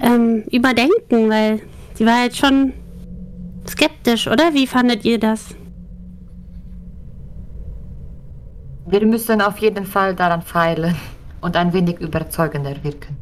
[0.00, 1.60] ähm, überdenken, weil
[1.94, 2.72] sie war jetzt schon
[3.68, 4.52] skeptisch, oder?
[4.52, 5.54] Wie fandet ihr das?
[8.92, 10.94] Wir müssen auf jeden Fall daran feilen
[11.40, 13.16] und ein wenig überzeugender wirken.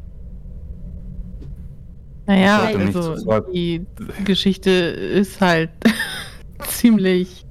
[2.27, 3.87] Naja, also die
[4.25, 5.71] Geschichte ist halt
[6.67, 7.45] ziemlich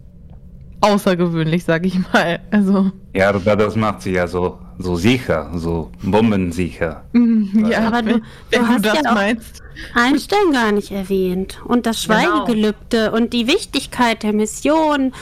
[0.81, 2.39] außergewöhnlich, sag ich mal.
[2.51, 7.03] Also, Ja, aber das macht sie ja so, so sicher, so bombensicher.
[7.13, 9.63] ja, Aber du- wenn, du wenn du hast das ja auch- meinst.
[9.95, 11.61] Einstellen gar nicht erwähnt.
[11.63, 12.19] Und das Genau.
[12.19, 15.13] Schweigegelübde und die Wichtigkeit der Mission.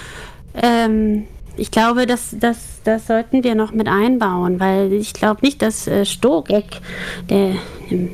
[0.56, 1.26] Ähm,
[1.58, 5.88] ich glaube, das, das, das sollten wir noch mit einbauen, weil ich glaube nicht, dass
[5.88, 6.82] äh, Stogek,
[7.30, 7.56] der
[7.90, 8.10] ähm,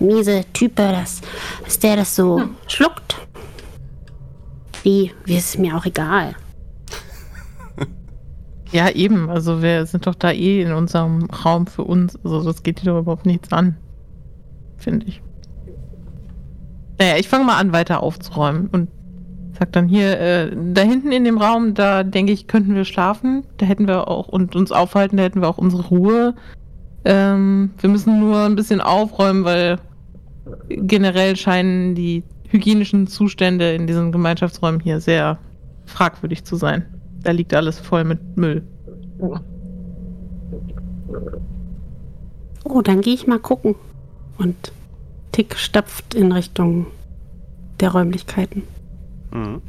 [0.00, 1.20] miese Type, dass,
[1.64, 3.16] dass der das so schluckt.
[4.82, 6.34] Wie, wie ist es mir auch egal.
[8.72, 9.28] Ja, eben.
[9.30, 12.16] Also wir sind doch da eh in unserem Raum für uns.
[12.22, 13.76] Also das geht dir doch überhaupt nichts an.
[14.78, 15.20] Finde ich.
[16.96, 18.88] Naja, ich fange mal an, weiter aufzuräumen und
[19.60, 23.44] sag dann hier, äh, da hinten in dem Raum, da denke ich, könnten wir schlafen.
[23.58, 26.34] Da hätten wir auch und uns aufhalten, da hätten wir auch unsere Ruhe.
[27.04, 29.78] Ähm, wir müssen nur ein bisschen aufräumen, weil
[30.68, 35.38] generell scheinen die hygienischen Zustände in diesen Gemeinschaftsräumen hier sehr
[35.84, 36.86] fragwürdig zu sein.
[37.22, 38.62] Da liegt alles voll mit Müll.
[42.64, 43.74] Oh, dann gehe ich mal gucken.
[44.38, 44.72] Und
[45.32, 46.86] Tick stapft in Richtung
[47.78, 48.62] der Räumlichkeiten.
[49.32, 49.62] Mhm.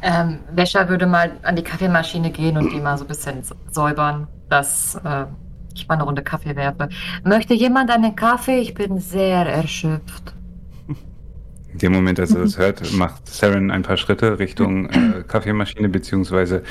[0.00, 4.28] Ähm, Wäscher würde mal an die Kaffeemaschine gehen und die mal so ein bisschen säubern,
[4.48, 5.24] dass äh,
[5.74, 6.88] ich mal eine Runde Kaffee werfe.
[7.24, 8.58] Möchte jemand einen Kaffee?
[8.60, 10.34] Ich bin sehr erschöpft.
[11.72, 15.88] In dem Moment, als er das hört, macht Saren ein paar Schritte Richtung äh, Kaffeemaschine
[15.88, 16.62] beziehungsweise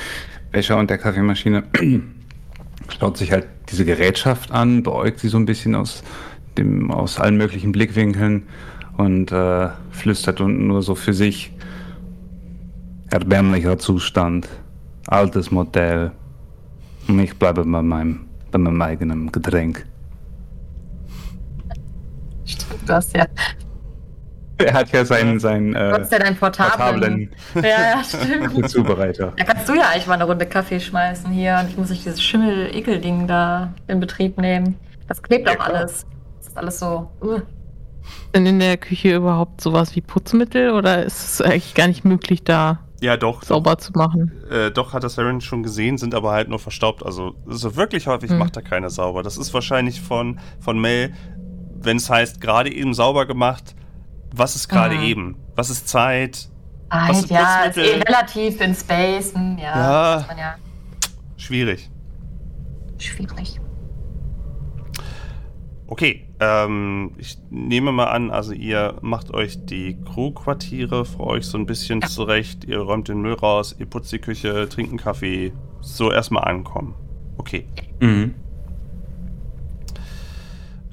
[0.51, 1.63] Wäscher und der Kaffeemaschine.
[2.99, 6.03] Schaut sich halt diese Gerätschaft an, beäugt sie so ein bisschen aus,
[6.57, 8.47] dem, aus allen möglichen Blickwinkeln
[8.97, 11.51] und äh, flüstert unten nur so für sich.
[13.09, 14.49] Erbärmlicher Zustand,
[15.07, 16.11] altes Modell.
[17.07, 19.85] Und ich bleibe bei meinem, bei meinem eigenen Getränk.
[22.43, 23.25] Stimmt, du hast ja,
[24.59, 27.29] Er hat ja seinen, seinen du äh, hast ja deinen portablen.
[27.29, 28.69] portablen Ja, ja, stimmt.
[28.69, 29.33] Zubereiter.
[29.37, 32.03] Da kannst du ja eigentlich mal eine Runde Kaffee schmeißen hier und ich muss nicht
[32.05, 34.75] dieses Schimmel-Ekel-Ding da in Betrieb nehmen.
[35.07, 35.75] Das klebt Ja, auch klar.
[35.75, 36.05] alles.
[36.39, 37.09] Das ist alles so.
[37.21, 37.41] Uh.
[38.35, 42.43] Denn in der Küche überhaupt sowas wie Putzmittel oder ist es eigentlich gar nicht möglich,
[42.43, 43.43] da Ja, doch.
[43.43, 44.31] sauber zu machen?
[44.51, 47.05] Äh, doch, hat das Saren schon gesehen, sind aber halt nur verstaubt.
[47.05, 48.37] Also so wirklich häufig Hm.
[48.39, 49.23] macht er keine sauber.
[49.23, 51.13] Das ist wahrscheinlich von, von Mel,
[51.79, 53.75] wenn es heißt, gerade eben sauber gemacht.
[54.33, 55.03] Was ist gerade Ah.
[55.03, 55.37] eben?
[55.55, 56.49] Was ist Zeit?
[56.89, 58.01] Was Halt, ist ja, ist Putzmittel?
[58.01, 59.33] eh relativ in Space.
[59.33, 59.63] Hm, ja,
[60.19, 60.25] Ja.
[60.37, 60.55] Ja.
[61.37, 61.89] Schwierig.
[62.97, 63.59] Schwierig.
[65.87, 71.57] Okay, ähm, ich nehme mal an, also ihr macht euch die Crewquartiere für euch so
[71.57, 72.07] ein bisschen Ja.
[72.07, 72.63] zurecht.
[72.65, 75.51] Ihr räumt den Müll raus, ihr putzt die Küche, trinkt einen Kaffee.
[75.81, 76.95] So erstmal ankommen.
[77.37, 77.65] Okay.
[77.99, 78.33] Mhm.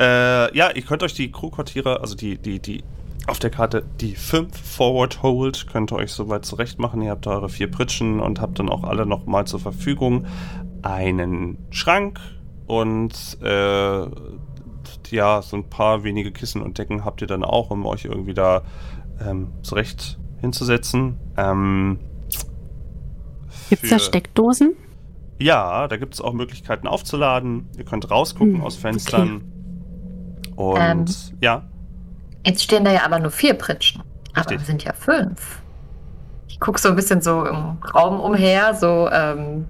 [0.01, 2.83] Äh, ja, ihr könnt euch die Crewquartiere, also die, die, die
[3.27, 7.01] auf der Karte die 5 Forward Hold, könnt ihr euch soweit zurecht machen.
[7.01, 10.27] Ihr habt eure vier Pritschen und habt dann auch alle nochmal zur Verfügung
[10.83, 12.21] einen Schrank
[12.67, 14.07] und äh,
[15.11, 18.35] ja, so ein paar wenige Kissen und Decken habt ihr dann auch, um euch irgendwie
[18.35, 18.63] da
[19.21, 21.17] ähm, zurecht hinzusetzen.
[21.37, 21.99] Ähm,
[23.71, 24.77] Gibt es da Steckdosen?
[25.39, 27.69] Ja, da gibt es auch Möglichkeiten aufzuladen.
[27.77, 29.43] Ihr könnt rausgucken Hm, aus Fenstern.
[30.57, 31.39] Und Ähm.
[31.41, 31.63] ja,
[32.47, 34.03] Jetzt stehen da ja aber nur vier Pritschen.
[34.35, 34.59] Aber Richtig.
[34.59, 35.63] wir sind ja fünf.
[36.47, 39.67] Ich gucke so ein bisschen so im Raum umher, so, ähm,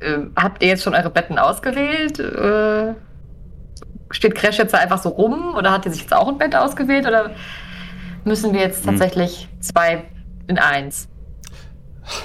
[0.00, 2.18] äh, habt ihr jetzt schon eure Betten ausgewählt?
[2.20, 2.94] Äh,
[4.14, 6.54] steht Crash jetzt da einfach so rum oder hat ihr sich jetzt auch ein Bett
[6.56, 7.30] ausgewählt oder
[8.24, 8.90] müssen wir jetzt Hm.
[8.92, 10.04] tatsächlich zwei
[10.46, 11.08] in eins?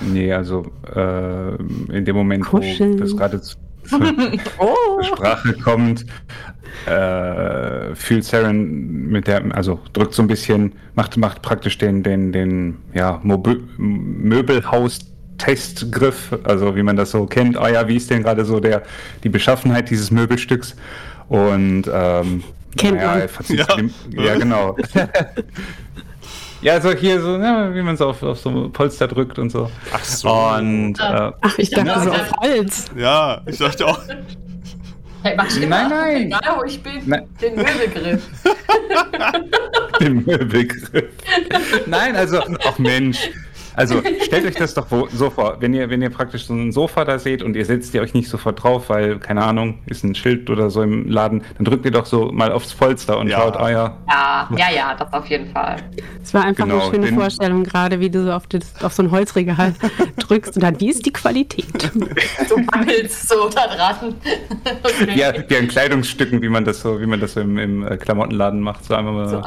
[0.01, 0.65] Nee, also
[0.95, 1.55] äh,
[1.95, 2.99] in dem Moment, Kuscheln.
[2.99, 3.57] wo das gerade zu-
[4.59, 4.75] Oh!
[4.97, 6.05] zur Sprache kommt,
[6.85, 12.31] äh, fühlt Saren mit der, also drückt so ein bisschen, macht, macht praktisch den, den,
[12.33, 13.19] den ja,
[13.79, 17.57] Möbelhaus-Testgriff, also wie man das so kennt.
[17.57, 18.83] Ah ja, wie ist denn gerade so der,
[19.23, 20.75] die Beschaffenheit dieses Möbelstücks?
[21.29, 22.43] Und ähm,
[22.77, 23.57] Kennt naja, man.
[23.57, 23.65] Ja.
[23.75, 24.75] dem, ja, genau.
[26.61, 29.69] ja, also hier so, ja, wie man es auf, auf so Polster drückt und so.
[29.93, 30.29] ach so.
[30.29, 32.85] Und äh, Ach, ich dachte dachte- so auf Holz.
[32.97, 33.99] ja, ich dachte auch.
[35.21, 36.25] Hey, mach ich Nein, immer, nein.
[36.27, 37.27] Egal wo ich bin, Nein.
[37.41, 38.25] den Möbelgriff.
[39.99, 41.09] den Möbelgriff.
[41.87, 43.29] Nein, also, ach Mensch.
[43.79, 47.05] Also stellt euch das doch so vor, wenn ihr, wenn ihr praktisch so ein Sofa
[47.05, 50.15] da seht und ihr setzt ihr euch nicht sofort drauf, weil, keine Ahnung, ist ein
[50.15, 53.37] Schild oder so im Laden, dann drückt ihr doch so mal aufs Polster und Ja.
[53.39, 55.77] schaut, ah ja, Ja, ja, ja, das auf jeden Fall.
[56.21, 58.91] Es war einfach Genau, eine schöne den- Vorstellung, gerade wie du so auf, das, auf
[58.93, 59.73] so ein Holzregal
[60.19, 61.65] drückst und dann, wie ist die Qualität?
[62.47, 64.15] So mangelst so da dran.
[64.83, 65.17] Okay.
[65.17, 67.95] ja, wie an Kleidungsstücken, wie man das so, wie man das so im, im äh,
[67.97, 69.27] Klamottenladen macht, so einfach mal.
[69.29, 69.41] So.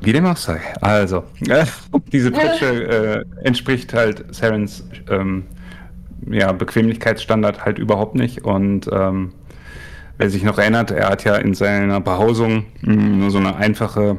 [0.00, 0.60] Wie dem auch sei.
[0.80, 1.64] Also, äh,
[2.12, 5.44] diese Pritsche äh, entspricht halt Sarens ähm,
[6.30, 8.44] ja, Bequemlichkeitsstandard halt überhaupt nicht.
[8.44, 9.32] Und ähm,
[10.18, 14.18] wer sich noch erinnert, er hat ja in seiner Behausung mh, nur so eine einfache,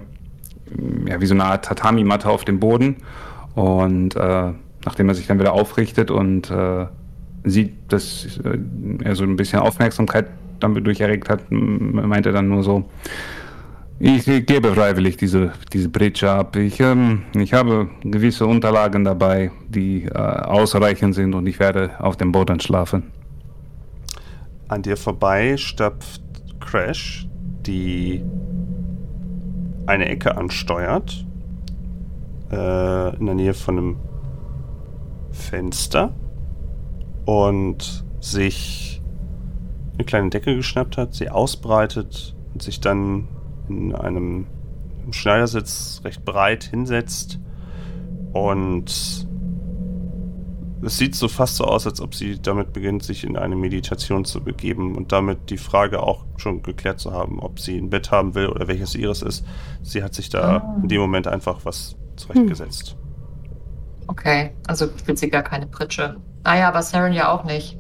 [0.75, 2.97] mh, ja, wie so eine Art Tatami-Matte auf dem Boden.
[3.55, 4.51] Und äh,
[4.85, 6.85] nachdem er sich dann wieder aufrichtet und äh,
[7.43, 8.57] sieht, dass äh,
[9.03, 10.27] er so ein bisschen Aufmerksamkeit
[10.59, 12.85] dadurch erregt hat, meint er dann nur so,
[13.99, 16.55] ich gebe freiwillig diese, diese Britsche ab.
[16.55, 22.15] Ich, ähm, ich habe gewisse Unterlagen dabei, die äh, ausreichend sind und ich werde auf
[22.17, 23.11] dem Boden schlafen.
[24.67, 26.21] An dir vorbei stapft
[26.59, 27.27] Crash,
[27.65, 28.23] die
[29.85, 31.25] eine Ecke ansteuert.
[32.51, 33.95] Äh, in der Nähe von einem
[35.31, 36.13] Fenster.
[37.25, 39.01] Und sich
[39.93, 43.27] eine kleine Decke geschnappt hat, sie ausbreitet und sich dann
[43.69, 44.47] in einem
[45.11, 47.39] Schneidersitz recht breit hinsetzt.
[48.33, 49.27] Und
[50.83, 54.25] es sieht so fast so aus, als ob sie damit beginnt, sich in eine Meditation
[54.25, 58.11] zu begeben und damit die Frage auch schon geklärt zu haben, ob sie ein Bett
[58.11, 59.43] haben will oder welches ihres ist.
[59.81, 60.79] Sie hat sich da Ah.
[60.81, 62.95] in dem Moment einfach was zurechtgesetzt.
[64.07, 66.17] Okay, also will sie gar keine Pritsche.
[66.43, 67.77] Naja, aber Saren ja auch nicht.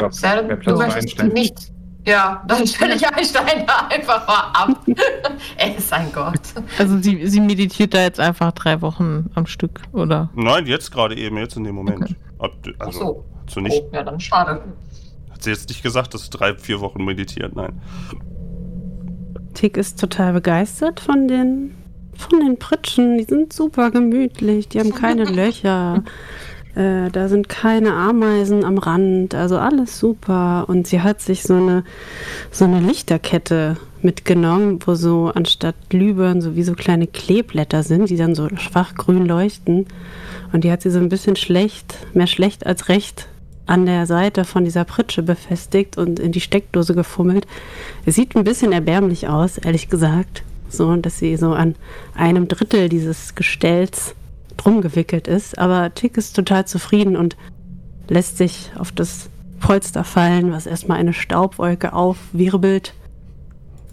[0.00, 1.32] Ja, Saren, du möchtest einstellen.
[1.32, 1.72] nicht.
[2.08, 4.80] Ja, dann stelle ich Einstein da einfach mal ab.
[5.58, 6.40] er ist ein Gott.
[6.78, 10.30] Also sie, sie meditiert da jetzt einfach drei Wochen am Stück, oder?
[10.34, 12.16] Nein, jetzt gerade eben, jetzt in dem Moment.
[12.38, 12.74] Okay.
[12.78, 13.24] Ach also, so.
[13.42, 14.62] hat, sie nicht, Oh, ja, dann schade.
[15.30, 17.78] hat sie jetzt nicht gesagt, dass sie drei, vier Wochen meditiert, nein.
[19.52, 21.74] Tick ist total begeistert von den,
[22.14, 23.18] von den Pritschen.
[23.18, 26.04] Die sind super gemütlich, die haben keine Löcher.
[26.74, 30.64] Äh, da sind keine Ameisen am Rand, also alles super.
[30.68, 31.84] Und sie hat sich so eine,
[32.50, 38.16] so eine Lichterkette mitgenommen, wo so anstatt Glühbirnen so wie so kleine Kleeblätter sind, die
[38.16, 39.86] dann so schwach grün leuchten.
[40.52, 43.28] Und die hat sie so ein bisschen schlecht, mehr schlecht als recht
[43.66, 47.46] an der Seite von dieser Pritsche befestigt und in die Steckdose gefummelt.
[48.06, 50.42] Es sieht ein bisschen erbärmlich aus, ehrlich gesagt.
[50.70, 51.74] So, dass sie so an
[52.14, 54.14] einem Drittel dieses Gestells
[54.58, 55.58] drum gewickelt ist.
[55.58, 57.36] Aber Tick ist total zufrieden und
[58.08, 59.30] lässt sich auf das
[59.60, 62.92] Polster fallen, was erstmal eine Staubwolke aufwirbelt.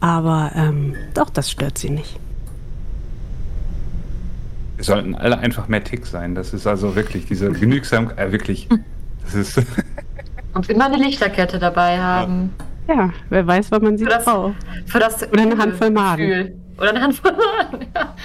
[0.01, 2.20] Aber ähm, doch, das stört sie nicht.
[4.76, 6.36] Wir sollten alle einfach mehr Tick sein.
[6.36, 8.68] Das ist also wirklich diese Genügsamkeit, äh, wirklich.
[9.24, 9.61] Das ist.
[10.53, 12.51] Und immer eine Lichterkette dabei haben.
[12.88, 14.53] Ja, wer weiß, wann man sie Das- braucht.
[14.86, 16.28] Für das Oder eine Handvoll Maden.
[16.28, 16.55] Gefühl.
[16.78, 17.32] Oder eine Handvoll
[17.72, 17.86] Maden.
[17.95, 18.16] Ja.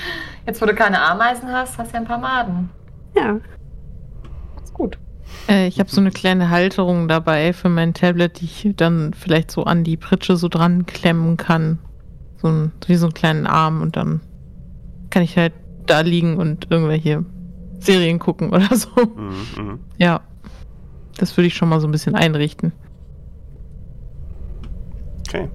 [0.46, 2.70] Jetzt, wo du keine Ameisen hast, hast du ja ein paar Maden.
[3.14, 3.38] Ja,
[4.62, 4.98] Ist gut.
[5.48, 9.50] Äh, ich habe so eine kleine Halterung dabei für mein Tablet, die ich dann vielleicht
[9.50, 11.78] so an die Pritsche so dran klemmen kann.
[12.36, 14.20] So ein, wie so einen kleinen Arm und dann
[15.10, 15.52] kann ich halt
[15.86, 17.24] da liegen und irgendwelche
[17.80, 18.88] Serien gucken oder so.
[18.96, 19.80] Mhm, mhm.
[19.98, 20.20] Ja.
[21.18, 22.72] Das würde ich schon mal so ein bisschen einrichten.
[25.28, 25.50] Okay.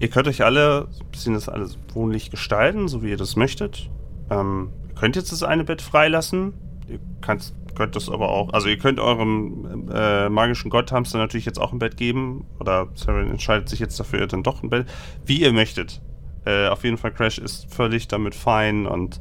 [0.00, 3.90] Ihr könnt euch alle ein bisschen das alles wohnlich gestalten, so wie ihr das möchtet.
[4.30, 6.54] Ähm, ihr könnt jetzt das eine Bett freilassen.
[6.88, 11.60] Ihr könnt, könnt das aber auch, also ihr könnt eurem äh, magischen Gotthamster natürlich jetzt
[11.60, 12.46] auch ein Bett geben.
[12.58, 14.86] Oder Sarah entscheidet sich jetzt dafür dann doch ein Bett.
[15.26, 16.00] Wie ihr möchtet.
[16.46, 19.20] Äh, auf jeden Fall, Crash ist völlig damit fein und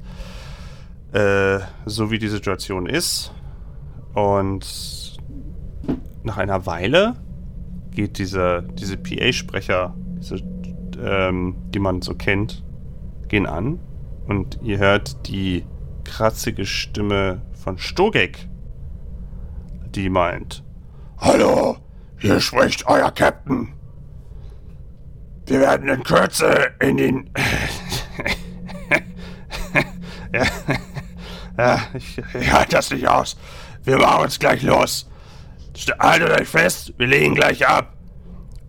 [1.11, 3.33] äh, so wie die Situation ist.
[4.13, 5.17] Und
[6.23, 7.17] nach einer Weile
[7.91, 10.41] geht diese, diese PA-Sprecher, diese,
[11.03, 12.63] ähm, die man so kennt,
[13.27, 13.79] gehen an
[14.27, 15.65] und ihr hört die
[16.03, 18.47] kratzige Stimme von Stogek,
[19.95, 20.63] die meint,
[21.17, 21.77] Hallo,
[22.17, 23.73] hier spricht euer Captain.
[25.45, 27.29] Wir werden in Kürze in den...
[30.33, 30.45] ja,
[31.59, 33.35] Ja, ich, ich halte das nicht aus.
[33.83, 35.09] Wir machen uns gleich los.
[35.99, 37.97] Haltet euch fest, wir legen gleich ab.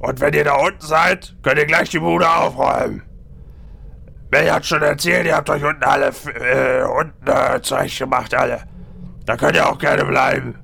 [0.00, 3.02] Und wenn ihr da unten seid, könnt ihr gleich die Bude aufräumen.
[4.30, 8.62] Wer hat schon erzählt, ihr habt euch unten alle äh, unten äh, Zeug gemacht, alle.
[9.26, 10.54] Da könnt ihr auch gerne bleiben.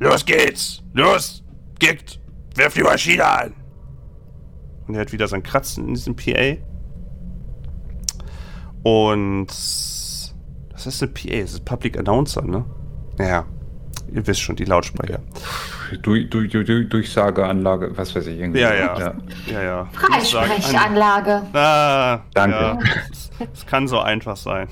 [0.00, 0.82] Los geht's.
[0.92, 1.44] Los,
[1.78, 2.20] kickt.
[2.56, 3.54] Wirft die Maschine an.
[4.86, 6.56] Und er hat wieder sein Kratzen in diesem PA.
[8.82, 12.64] Und das ist eine PA, das ist Public Announcer, ne?
[13.18, 13.44] Ja,
[14.12, 15.18] ihr wisst schon, die Lautsprecher.
[15.18, 15.40] Du,
[16.02, 18.38] du, du, du, Durchsageanlage, was weiß ich.
[18.38, 18.60] Irgendwie.
[18.60, 19.14] Ja, ja.
[19.46, 19.88] Ja, ja.
[19.92, 21.42] Freisprechanlage.
[21.52, 22.56] Ah, Danke.
[22.56, 22.78] Ja,
[23.10, 24.68] es, es kann so einfach sein.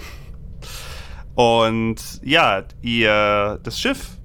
[1.34, 4.16] Und ja, ihr, das Schiff,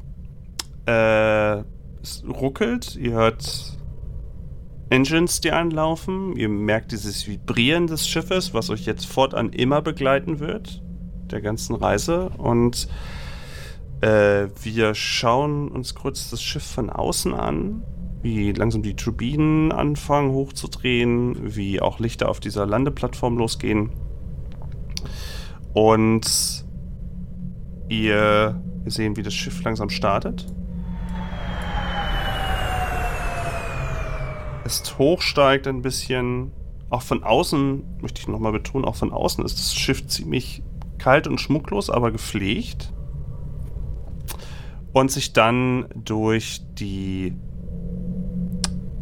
[0.87, 1.57] äh,
[2.01, 3.77] es ruckelt, ihr hört
[4.89, 10.39] Engines, die anlaufen, ihr merkt dieses Vibrieren des Schiffes, was euch jetzt fortan immer begleiten
[10.39, 10.81] wird,
[11.31, 12.29] der ganzen Reise.
[12.37, 12.87] Und
[14.02, 17.84] äh, wir schauen uns kurz das Schiff von außen an,
[18.22, 23.91] wie langsam die Turbinen anfangen hochzudrehen, wie auch Lichter auf dieser Landeplattform losgehen.
[25.74, 26.66] Und
[27.89, 30.47] ihr sehen, wie das Schiff langsam startet.
[34.66, 36.52] Es hochsteigt ein bisschen.
[36.89, 40.62] Auch von außen, möchte ich nochmal betonen, auch von außen ist das Schiff ziemlich
[40.97, 42.91] kalt und schmucklos, aber gepflegt.
[44.93, 47.33] Und sich dann durch die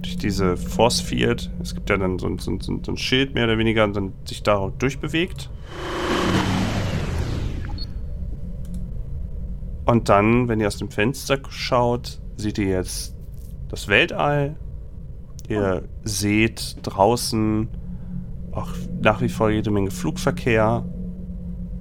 [0.01, 3.33] durch diese Force Field, es gibt ja dann so, ein- so, ein- so ein Schild
[3.35, 5.49] mehr oder weniger, und dann sich da durchbewegt.
[9.85, 13.15] Und dann, wenn ihr aus dem Fenster schaut, seht ihr jetzt
[13.69, 14.55] das Weltall.
[15.47, 17.67] Ihr seht draußen
[18.51, 18.69] auch
[19.01, 20.85] nach wie vor jede Menge Flugverkehr.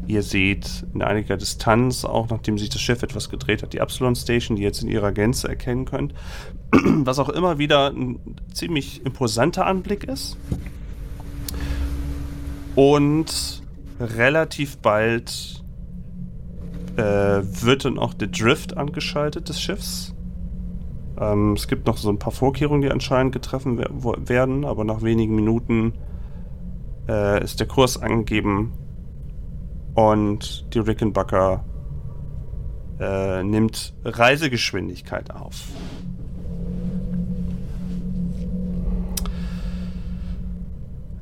[0.09, 4.17] Ihr seht in einiger Distanz, auch nachdem sich das Schiff etwas gedreht hat, die Absalon
[4.17, 6.15] Station, die ihr jetzt in ihrer Gänze erkennen könnt.
[6.73, 8.19] Was auch immer wieder ein
[8.51, 10.39] ziemlich imposanter Anblick ist.
[12.75, 13.63] Und
[14.01, 15.63] relativ bald
[16.97, 20.15] äh, wird dann auch der Drift angeschaltet des Schiffs.
[21.21, 25.35] Ähm, es gibt noch so ein paar Vorkehrungen, die anscheinend getroffen werden, aber nach wenigen
[25.35, 25.93] Minuten
[27.11, 28.73] äh, ist der Kurs angegeben
[29.99, 31.65] und die Rickenbacker
[33.01, 35.65] äh, nimmt Reisegeschwindigkeit auf.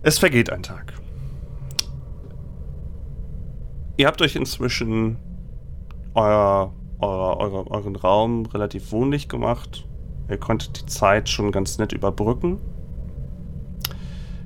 [0.03, 0.93] Es vergeht ein Tag.
[3.97, 5.16] Ihr habt euch inzwischen
[6.12, 9.89] euer, euer, euer, euren Raum relativ wohnlich gemacht.
[10.29, 12.61] Ihr konntet die Zeit schon ganz nett überbrücken.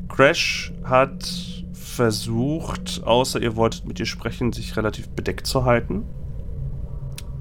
[0.08, 1.59] Crash hat
[2.00, 6.04] versucht, außer ihr wolltet mit ihr sprechen, sich relativ bedeckt zu halten.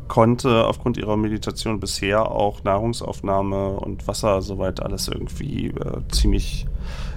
[0.09, 6.67] Konnte aufgrund ihrer Meditation bisher auch Nahrungsaufnahme und Wasser soweit alles irgendwie äh, ziemlich.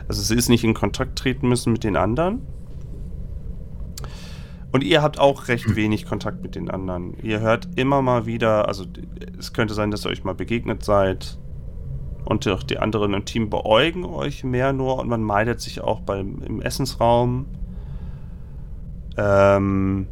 [0.07, 2.47] Also sie ist nicht in Kontakt treten müssen mit den anderen.
[4.71, 7.17] Und ihr habt auch recht wenig Kontakt mit den anderen.
[7.25, 8.85] Ihr hört immer mal wieder, also
[9.37, 11.41] es könnte sein, dass ihr euch mal begegnet seid.
[12.33, 16.01] Und auch die anderen im Team beäugen euch mehr nur und man meidet sich auch
[16.01, 17.45] beim, im Essensraum.
[19.19, 20.07] Ähm,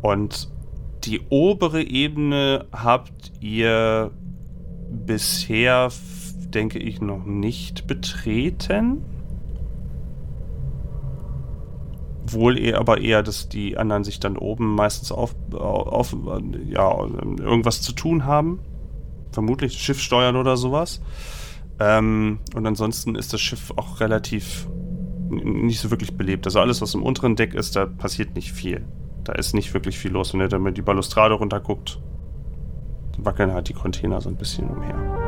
[0.00, 0.48] und
[1.02, 4.12] die obere Ebene habt ihr
[4.90, 5.88] bisher,
[6.54, 9.04] denke ich, noch nicht betreten.
[12.30, 16.14] wohl eher, aber eher, dass die anderen sich dann oben meistens auf, auf
[16.68, 16.96] ja,
[17.40, 18.60] irgendwas zu tun haben.
[19.32, 21.00] Vermutlich Schiff steuern oder sowas.
[21.80, 24.66] Ähm, und ansonsten ist das Schiff auch relativ
[25.30, 26.46] nicht so wirklich belebt.
[26.46, 28.84] Also alles, was im unteren Deck ist, da passiert nicht viel.
[29.24, 30.32] Da ist nicht wirklich viel los.
[30.32, 32.00] Wenn ihr damit die Balustrade runterguckt,
[33.18, 35.27] wackeln halt die Container so ein bisschen umher.